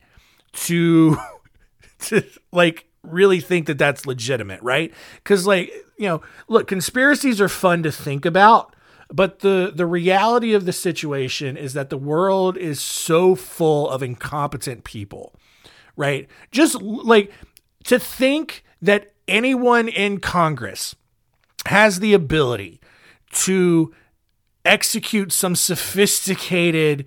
to 0.53 1.17
to 1.99 2.23
like 2.51 2.87
really 3.03 3.39
think 3.39 3.67
that 3.67 3.77
that's 3.77 4.05
legitimate, 4.05 4.61
right? 4.61 4.93
Cuz 5.23 5.47
like, 5.47 5.71
you 5.97 6.07
know, 6.07 6.21
look, 6.47 6.67
conspiracies 6.67 7.41
are 7.41 7.49
fun 7.49 7.83
to 7.83 7.91
think 7.91 8.25
about, 8.25 8.74
but 9.11 9.39
the 9.39 9.71
the 9.73 9.85
reality 9.85 10.53
of 10.53 10.65
the 10.65 10.73
situation 10.73 11.57
is 11.57 11.73
that 11.73 11.89
the 11.89 11.97
world 11.97 12.57
is 12.57 12.79
so 12.79 13.35
full 13.35 13.89
of 13.89 14.01
incompetent 14.01 14.83
people, 14.83 15.35
right? 15.95 16.27
Just 16.51 16.81
like 16.81 17.31
to 17.85 17.99
think 17.99 18.63
that 18.81 19.13
anyone 19.27 19.87
in 19.87 20.19
Congress 20.19 20.95
has 21.67 21.99
the 21.99 22.13
ability 22.13 22.79
to 23.31 23.93
execute 24.63 25.31
some 25.31 25.55
sophisticated 25.55 27.05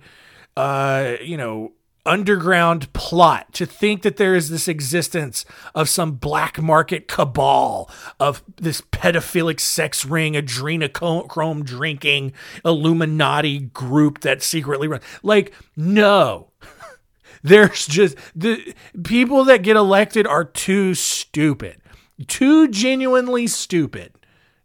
uh 0.55 1.15
you 1.21 1.35
know 1.35 1.73
underground 2.05 2.91
plot 2.93 3.53
to 3.53 3.65
think 3.65 4.01
that 4.01 4.17
there 4.17 4.35
is 4.35 4.49
this 4.49 4.67
existence 4.67 5.45
of 5.75 5.89
some 5.89 6.13
black 6.13 6.61
market 6.61 7.07
cabal 7.07 7.89
of 8.19 8.43
this 8.57 8.81
pedophilic 8.81 9.59
sex 9.59 10.05
ring 10.05 10.33
adrenochrome 10.33 11.63
drinking 11.63 12.31
illuminati 12.63 13.59
group 13.59 14.21
that 14.21 14.41
secretly 14.41 14.87
runs 14.87 15.03
like 15.23 15.53
no. 15.75 16.51
There's 17.43 17.85
just 17.87 18.17
the 18.35 18.73
people 19.03 19.45
that 19.45 19.61
get 19.61 19.77
elected 19.77 20.27
are 20.27 20.45
too 20.45 20.93
stupid 20.95 21.81
too 22.27 22.67
genuinely 22.67 23.47
stupid 23.47 24.13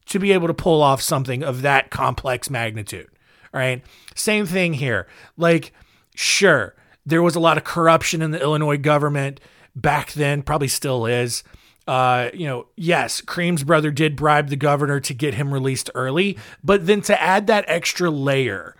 to 0.06 0.18
be 0.18 0.32
able 0.32 0.48
to 0.48 0.54
pull 0.54 0.82
off 0.82 1.00
something 1.00 1.44
of 1.44 1.62
that 1.62 1.90
complex 1.90 2.50
magnitude 2.50 3.08
right? 3.54 3.82
Same 4.14 4.44
thing 4.44 4.74
here. 4.74 5.06
Like 5.38 5.72
sure 6.14 6.74
there 7.06 7.22
was 7.22 7.34
a 7.34 7.40
lot 7.40 7.56
of 7.56 7.64
corruption 7.64 8.22
in 8.22 8.30
the 8.30 8.40
Illinois 8.40 8.78
government 8.78 9.40
back 9.76 10.12
then, 10.12 10.42
probably 10.42 10.68
still 10.68 11.06
is. 11.06 11.42
Uh, 11.86 12.30
you 12.32 12.46
know, 12.46 12.66
yes, 12.76 13.20
Cream's 13.20 13.62
brother 13.62 13.90
did 13.90 14.16
bribe 14.16 14.48
the 14.48 14.56
governor 14.56 15.00
to 15.00 15.12
get 15.12 15.34
him 15.34 15.52
released 15.52 15.90
early, 15.94 16.38
but 16.62 16.86
then 16.86 17.02
to 17.02 17.20
add 17.20 17.46
that 17.46 17.64
extra 17.68 18.10
layer 18.10 18.74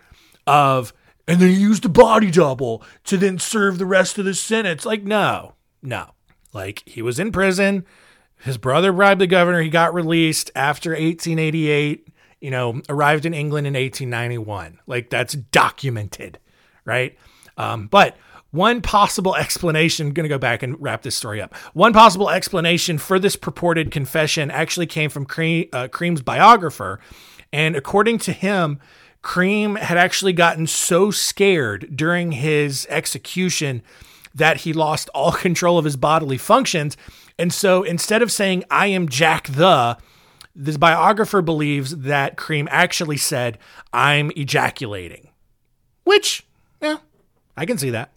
of, 0.47 0.91
and 1.27 1.39
then 1.39 1.49
he 1.49 1.55
used 1.55 1.85
a 1.85 1.89
body 1.89 2.31
double 2.31 2.83
to 3.03 3.17
then 3.17 3.37
serve 3.37 3.77
the 3.77 3.85
rest 3.85 4.17
of 4.17 4.25
the 4.25 4.33
sentence. 4.33 4.85
Like, 4.85 5.03
no, 5.03 5.53
no. 5.83 6.11
Like, 6.51 6.81
he 6.85 7.01
was 7.01 7.19
in 7.19 7.31
prison. 7.31 7.85
His 8.37 8.57
brother 8.57 8.91
bribed 8.91 9.21
the 9.21 9.27
governor. 9.27 9.61
He 9.61 9.69
got 9.69 9.93
released 9.93 10.49
after 10.55 10.91
1888, 10.91 12.07
you 12.41 12.51
know, 12.51 12.81
arrived 12.89 13.25
in 13.25 13.33
England 13.33 13.67
in 13.67 13.73
1891. 13.73 14.79
Like, 14.87 15.09
that's 15.09 15.33
documented, 15.33 16.39
right? 16.85 17.17
Um, 17.57 17.87
but 17.87 18.17
one 18.51 18.81
possible 18.81 19.35
explanation, 19.35 20.07
I'm 20.07 20.13
going 20.13 20.23
to 20.23 20.29
go 20.29 20.37
back 20.37 20.63
and 20.63 20.81
wrap 20.81 21.01
this 21.01 21.15
story 21.15 21.41
up. 21.41 21.53
One 21.73 21.93
possible 21.93 22.29
explanation 22.29 22.97
for 22.97 23.19
this 23.19 23.35
purported 23.35 23.91
confession 23.91 24.49
actually 24.49 24.87
came 24.87 25.09
from 25.09 25.25
Cream, 25.25 25.67
uh, 25.73 25.87
Cream's 25.89 26.21
biographer. 26.21 26.99
And 27.51 27.75
according 27.75 28.19
to 28.19 28.31
him, 28.31 28.79
Cream 29.21 29.75
had 29.75 29.97
actually 29.97 30.33
gotten 30.33 30.67
so 30.67 31.11
scared 31.11 31.95
during 31.95 32.31
his 32.31 32.85
execution 32.89 33.81
that 34.33 34.57
he 34.57 34.71
lost 34.71 35.09
all 35.13 35.31
control 35.47 35.77
of 35.77 35.85
his 35.85 35.97
bodily 35.97 36.37
functions. 36.37 36.95
And 37.37 37.51
so 37.51 37.83
instead 37.83 38.21
of 38.21 38.31
saying, 38.31 38.63
I 38.69 38.87
am 38.87 39.09
Jack 39.09 39.47
the, 39.47 39.97
this 40.55 40.77
biographer 40.77 41.41
believes 41.41 41.97
that 41.97 42.37
Cream 42.37 42.67
actually 42.71 43.17
said, 43.17 43.57
I'm 43.91 44.31
ejaculating. 44.37 45.29
Which, 46.03 46.45
I 47.57 47.65
can 47.65 47.77
see 47.77 47.91
that. 47.91 48.11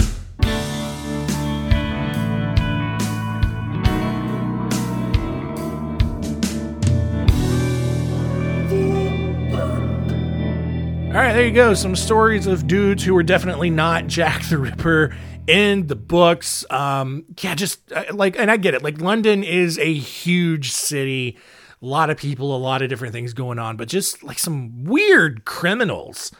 All 11.08 11.14
right, 11.14 11.32
there 11.32 11.46
you 11.46 11.52
go. 11.52 11.74
Some 11.74 11.96
stories 11.96 12.46
of 12.46 12.66
dudes 12.66 13.04
who 13.04 13.14
were 13.14 13.22
definitely 13.22 13.70
not 13.70 14.08
Jack 14.08 14.42
the 14.48 14.58
Ripper 14.58 15.16
in 15.46 15.86
the 15.86 15.96
books. 15.96 16.64
Um, 16.70 17.24
yeah, 17.40 17.54
just 17.54 17.92
uh, 17.92 18.04
like, 18.12 18.38
and 18.38 18.50
I 18.50 18.56
get 18.56 18.74
it. 18.74 18.82
Like, 18.82 19.00
London 19.00 19.42
is 19.42 19.78
a 19.78 19.92
huge 19.92 20.70
city, 20.70 21.38
a 21.80 21.86
lot 21.86 22.10
of 22.10 22.18
people, 22.18 22.54
a 22.54 22.58
lot 22.58 22.82
of 22.82 22.88
different 22.88 23.14
things 23.14 23.32
going 23.32 23.58
on, 23.58 23.76
but 23.76 23.88
just 23.88 24.22
like 24.22 24.38
some 24.38 24.84
weird 24.84 25.44
criminals 25.44 26.30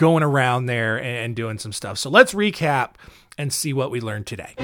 going 0.00 0.22
around 0.22 0.64
there 0.64 0.96
and 0.96 1.36
doing 1.36 1.58
some 1.58 1.74
stuff. 1.74 1.98
So 1.98 2.08
let's 2.08 2.32
recap 2.32 2.92
and 3.36 3.52
see 3.52 3.74
what 3.74 3.90
we 3.90 4.00
learned 4.00 4.26
today. 4.26 4.54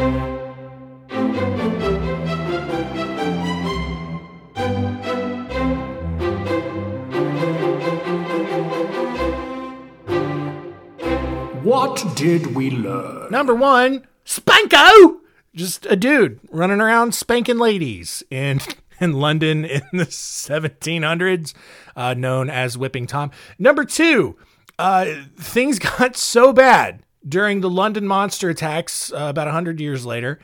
What 11.63 12.03
did 12.17 12.55
we 12.55 12.71
learn? 12.71 13.31
Number 13.31 13.55
one, 13.55 14.07
Spanko! 14.25 15.19
Just 15.55 15.85
a 15.85 15.97
dude 15.97 16.41
running 16.51 16.81
around 16.81 17.15
spanking 17.15 17.59
ladies 17.59 18.23
in, 18.31 18.61
in 19.03 19.13
London 19.13 19.67
in 19.67 19.83
the 19.93 20.05
1700s, 20.07 21.53
uh, 21.95 22.15
known 22.15 22.49
as 22.49 22.79
Whipping 22.79 23.07
Tom. 23.07 23.31
Number 23.59 23.85
two, 23.85 24.39
uh, 24.79 25.07
things 25.39 25.79
got 25.99 26.17
so 26.17 26.53
bad 26.53 27.03
during 27.27 27.61
the 27.61 27.71
London 27.71 28.07
monster 28.07 28.51
attacks 28.51 29.13
uh, 29.13 29.27
about 29.29 29.47
100 29.47 29.81
years 29.81 30.07
later 30.07 30.39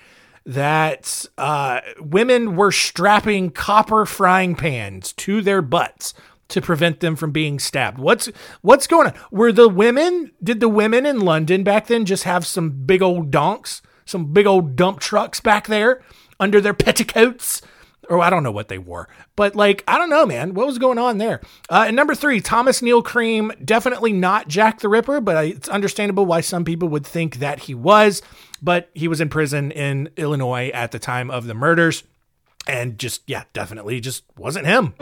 that 0.45 1.25
uh, 1.39 1.81
women 2.01 2.57
were 2.57 2.73
strapping 2.73 3.51
copper 3.51 4.05
frying 4.05 4.57
pans 4.57 5.13
to 5.13 5.41
their 5.41 5.63
butts 5.63 6.15
to 6.49 6.61
prevent 6.61 7.01
them 7.01 7.17
from 7.17 7.31
being 7.31 7.59
stabbed. 7.59 7.99
What's 7.99 8.27
what's 8.61 8.87
going 8.87 9.07
on? 9.07 9.15
Were 9.31 9.53
the 9.53 9.69
women 9.69 10.33
did 10.43 10.61
the 10.61 10.69
women 10.69 11.07
in 11.07 11.21
London 11.21 11.63
back 11.63 11.87
then 11.87 12.05
just 12.05 12.25
have 12.25 12.45
some 12.45 12.71
big 12.71 13.03
old 13.03 13.31
donks, 13.31 13.81
some 14.05 14.33
big 14.33 14.47
old 14.47 14.77
dump 14.77 15.01
trucks 15.01 15.41
back 15.41 15.69
there 15.69 16.03
under 16.41 16.61
their 16.61 16.75
petticoats 16.75 17.63
or 18.09 18.21
I 18.21 18.31
don't 18.31 18.43
know 18.43 18.53
what 18.53 18.69
they 18.69 18.79
wore, 18.79 19.09
but 19.37 19.55
like 19.55 19.85
I 19.87 19.99
don't 19.99 20.11
know, 20.11 20.27
man, 20.27 20.55
what 20.55 20.67
was 20.67 20.79
going 20.79 20.99
on 20.99 21.19
there? 21.19 21.41
Uh, 21.69 21.85
and 21.87 21.97
number 21.97 22.15
three, 22.15 22.41
Thomas 22.41 22.83
Neill 22.83 23.03
Cream, 23.03 23.53
definitely 23.65 24.13
not 24.13 24.49
Jack 24.49 24.81
the 24.81 24.89
Ripper, 24.89 25.21
but 25.21 25.45
it's 25.45 25.69
understandable 25.69 26.27
why 26.27 26.41
some 26.41 26.65
people 26.65 26.89
would 26.89 27.07
think 27.07 27.37
that 27.37 27.61
he 27.61 27.75
was. 27.75 28.23
But 28.61 28.91
he 28.95 29.09
was 29.09 29.21
in 29.21 29.29
prison 29.29 29.73
in 29.73 30.11
Illinois 30.17 30.71
at 30.71 30.93
the 30.93 30.99
time 30.99 31.31
of 31.31 31.47
the 31.47 31.55
murders, 31.55 32.05
and 32.67 32.99
just 32.99 33.23
yeah, 33.27 33.45
definitely 33.53 34.01
just 34.01 34.25
wasn't 34.37 34.67
him. 34.67 34.95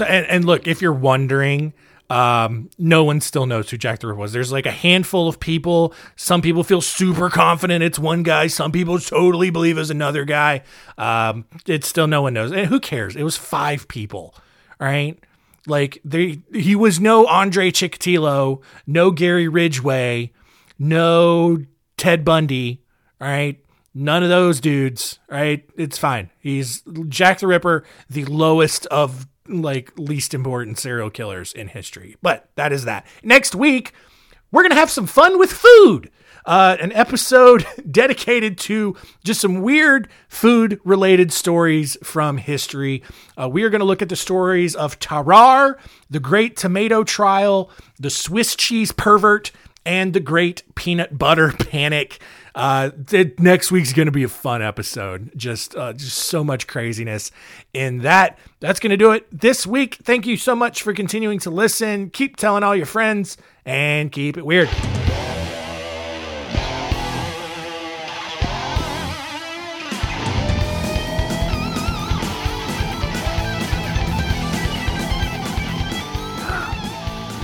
And 0.00 0.44
look, 0.44 0.66
if 0.66 0.80
you're 0.82 0.92
wondering, 0.92 1.72
um, 2.10 2.70
no 2.78 3.02
one 3.04 3.20
still 3.20 3.46
knows 3.46 3.70
who 3.70 3.76
Jack 3.78 4.00
the 4.00 4.06
Ripper 4.08 4.18
was. 4.18 4.32
There's 4.32 4.52
like 4.52 4.66
a 4.66 4.70
handful 4.70 5.26
of 5.28 5.40
people. 5.40 5.94
Some 6.16 6.42
people 6.42 6.62
feel 6.64 6.80
super 6.80 7.30
confident 7.30 7.82
it's 7.82 7.98
one 7.98 8.22
guy. 8.22 8.46
Some 8.48 8.72
people 8.72 8.98
totally 8.98 9.50
believe 9.50 9.78
it's 9.78 9.90
another 9.90 10.24
guy. 10.24 10.62
Um, 10.98 11.46
it's 11.66 11.88
still 11.88 12.06
no 12.06 12.22
one 12.22 12.34
knows. 12.34 12.52
And 12.52 12.66
who 12.66 12.78
cares? 12.80 13.16
It 13.16 13.22
was 13.22 13.36
five 13.36 13.88
people. 13.88 14.34
right? 14.78 15.18
Like 15.66 15.98
they, 16.04 16.42
he 16.52 16.76
was 16.76 17.00
no 17.00 17.26
Andrei 17.26 17.70
Chikatilo, 17.70 18.62
no 18.86 19.10
Gary 19.10 19.48
Ridgway, 19.48 20.30
no 20.78 21.64
Ted 21.96 22.22
Bundy. 22.24 22.82
right? 23.18 23.60
None 23.94 24.22
of 24.22 24.28
those 24.28 24.60
dudes. 24.60 25.20
right? 25.30 25.64
It's 25.76 25.96
fine. 25.96 26.28
He's 26.38 26.82
Jack 27.08 27.38
the 27.38 27.46
Ripper, 27.46 27.84
the 28.10 28.24
lowest 28.26 28.84
of 28.86 29.26
like 29.48 29.92
least 29.98 30.34
important 30.34 30.78
serial 30.78 31.10
killers 31.10 31.52
in 31.52 31.68
history. 31.68 32.16
But 32.22 32.48
that 32.56 32.72
is 32.72 32.84
that. 32.84 33.06
Next 33.22 33.54
week, 33.54 33.92
we're 34.50 34.62
going 34.62 34.70
to 34.70 34.76
have 34.76 34.90
some 34.90 35.06
fun 35.06 35.38
with 35.38 35.52
food. 35.52 36.10
Uh, 36.46 36.76
an 36.78 36.92
episode 36.92 37.66
dedicated 37.90 38.58
to 38.58 38.94
just 39.24 39.40
some 39.40 39.62
weird 39.62 40.08
food 40.28 40.78
related 40.84 41.32
stories 41.32 41.96
from 42.02 42.36
history. 42.36 43.02
Uh, 43.40 43.48
we 43.48 43.62
are 43.62 43.70
going 43.70 43.80
to 43.80 43.86
look 43.86 44.02
at 44.02 44.10
the 44.10 44.16
stories 44.16 44.74
of 44.74 44.98
Tarrare, 44.98 45.78
the 46.10 46.20
Great 46.20 46.56
Tomato 46.56 47.02
Trial, 47.02 47.70
the 47.98 48.10
Swiss 48.10 48.54
Cheese 48.56 48.92
Pervert, 48.92 49.52
and 49.86 50.12
the 50.12 50.20
Great 50.20 50.62
Peanut 50.74 51.18
Butter 51.18 51.52
Panic. 51.52 52.20
Uh, 52.54 52.90
the, 52.94 53.34
next 53.38 53.72
week's 53.72 53.92
going 53.92 54.06
to 54.06 54.12
be 54.12 54.22
a 54.22 54.28
fun 54.28 54.62
episode. 54.62 55.32
Just, 55.36 55.74
uh, 55.74 55.92
just 55.92 56.16
so 56.16 56.44
much 56.44 56.66
craziness 56.66 57.32
in 57.72 57.98
that. 57.98 58.38
That's 58.60 58.78
going 58.78 58.90
to 58.90 58.96
do 58.96 59.10
it 59.10 59.26
this 59.32 59.66
week. 59.66 59.96
Thank 59.96 60.26
you 60.26 60.36
so 60.36 60.54
much 60.54 60.82
for 60.82 60.92
continuing 60.92 61.40
to 61.40 61.50
listen. 61.50 62.10
Keep 62.10 62.36
telling 62.36 62.62
all 62.62 62.76
your 62.76 62.86
friends 62.86 63.36
and 63.64 64.12
keep 64.12 64.36
it 64.36 64.46
weird. 64.46 64.68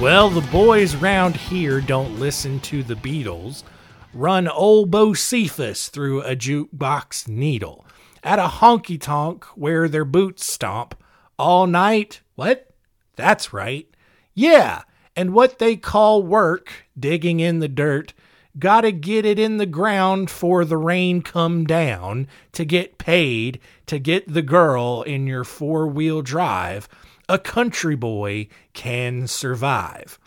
Well, 0.01 0.31
the 0.31 0.46
boys 0.51 0.96
round 0.96 1.37
here 1.37 1.83
don't 1.83 2.18
listen 2.18 2.59
to 2.61 2.83
the 2.83 2.94
Beatles 2.94 3.64
run 4.12 4.49
old 4.49 4.90
Bocephus 4.90 5.88
through 5.88 6.23
a 6.23 6.37
jukebox 6.37 7.29
needle 7.29 7.87
at 8.23 8.38
a 8.38 8.49
honky 8.49 9.01
tonk 9.01 9.44
where 9.57 9.88
their 9.88 10.05
boots 10.05 10.44
stomp 10.44 10.94
all 11.38 11.66
night. 11.66 12.20
What? 12.35 12.75
That's 13.16 13.53
right. 13.53 13.87
Yeah, 14.35 14.83
and 15.16 15.35
what 15.35 15.59
they 15.59 15.77
call 15.77 16.23
work, 16.23 16.87
digging 16.99 17.40
in 17.40 17.59
the 17.59 17.68
dirt, 17.68 18.14
gotta 18.59 18.92
get 18.92 19.25
it 19.25 19.38
in 19.38 19.57
the 19.57 19.66
ground 19.66 20.31
for 20.31 20.64
the 20.64 20.77
rain 20.77 21.23
come 21.23 21.64
down 21.64 22.29
to 22.53 22.64
get 22.64 22.99
paid 22.99 23.61
to 23.87 23.99
get 23.99 24.33
the 24.33 24.42
girl 24.42 25.03
in 25.03 25.27
your 25.27 25.44
four 25.44 25.87
wheel 25.87 26.23
drive. 26.23 26.88
A 27.29 27.38
country 27.38 27.96
boy 27.96 28.49
can 28.73 29.27
survive. 29.27 30.18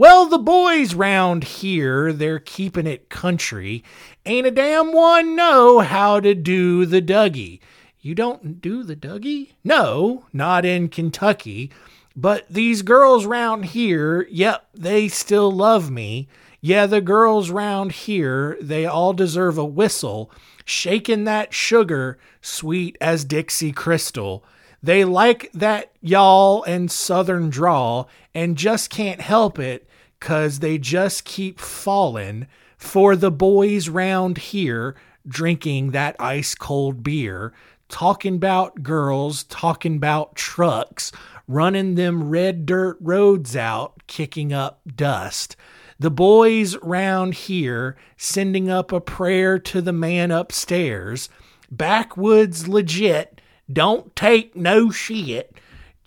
Well, 0.00 0.26
the 0.26 0.38
boys 0.38 0.94
round 0.94 1.42
here, 1.42 2.12
they're 2.12 2.38
keeping 2.38 2.86
it 2.86 3.08
country. 3.08 3.82
Ain't 4.24 4.46
a 4.46 4.52
damn 4.52 4.92
one 4.92 5.34
know 5.34 5.80
how 5.80 6.20
to 6.20 6.36
do 6.36 6.86
the 6.86 7.02
Dougie. 7.02 7.58
You 8.00 8.14
don't 8.14 8.60
do 8.60 8.84
the 8.84 8.94
Dougie? 8.94 9.54
No, 9.64 10.24
not 10.32 10.64
in 10.64 10.88
Kentucky. 10.88 11.72
But 12.14 12.46
these 12.48 12.82
girls 12.82 13.26
round 13.26 13.64
here, 13.64 14.24
yep, 14.30 14.68
they 14.72 15.08
still 15.08 15.50
love 15.50 15.90
me. 15.90 16.28
Yeah, 16.60 16.86
the 16.86 17.00
girls 17.00 17.50
round 17.50 17.90
here, 17.90 18.56
they 18.60 18.86
all 18.86 19.12
deserve 19.12 19.58
a 19.58 19.64
whistle, 19.64 20.30
shaking 20.64 21.24
that 21.24 21.52
sugar 21.52 22.20
sweet 22.40 22.96
as 23.00 23.24
Dixie 23.24 23.72
Crystal. 23.72 24.44
They 24.80 25.04
like 25.04 25.50
that 25.54 25.90
y'all 26.00 26.62
and 26.62 26.88
southern 26.88 27.50
drawl 27.50 28.08
and 28.32 28.56
just 28.56 28.90
can't 28.90 29.20
help 29.20 29.58
it 29.58 29.87
because 30.18 30.58
they 30.58 30.78
just 30.78 31.24
keep 31.24 31.60
falling 31.60 32.46
for 32.76 33.16
the 33.16 33.30
boys 33.30 33.88
round 33.88 34.38
here 34.38 34.94
drinking 35.26 35.90
that 35.90 36.16
ice 36.18 36.54
cold 36.54 37.02
beer, 37.02 37.52
talking 37.88 38.36
about 38.36 38.82
girls, 38.82 39.44
talking 39.44 39.96
about 39.96 40.34
trucks, 40.34 41.12
running 41.46 41.94
them 41.94 42.28
red 42.28 42.66
dirt 42.66 42.96
roads 43.00 43.56
out, 43.56 44.06
kicking 44.06 44.52
up 44.52 44.80
dust. 44.96 45.56
The 45.98 46.10
boys 46.10 46.76
round 46.76 47.34
here 47.34 47.96
sending 48.16 48.70
up 48.70 48.92
a 48.92 49.00
prayer 49.00 49.58
to 49.58 49.80
the 49.80 49.92
man 49.92 50.30
upstairs. 50.30 51.28
Backwoods 51.70 52.68
legit, 52.68 53.40
don't 53.70 54.14
take 54.14 54.54
no 54.54 54.90
shit 54.90 55.58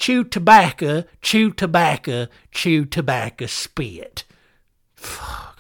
chew 0.02 0.24
tobacco, 0.24 1.04
chew 1.22 1.52
tobacco, 1.52 2.26
chew 2.50 2.86
tobacco 2.86 3.46
spit. 3.46 4.24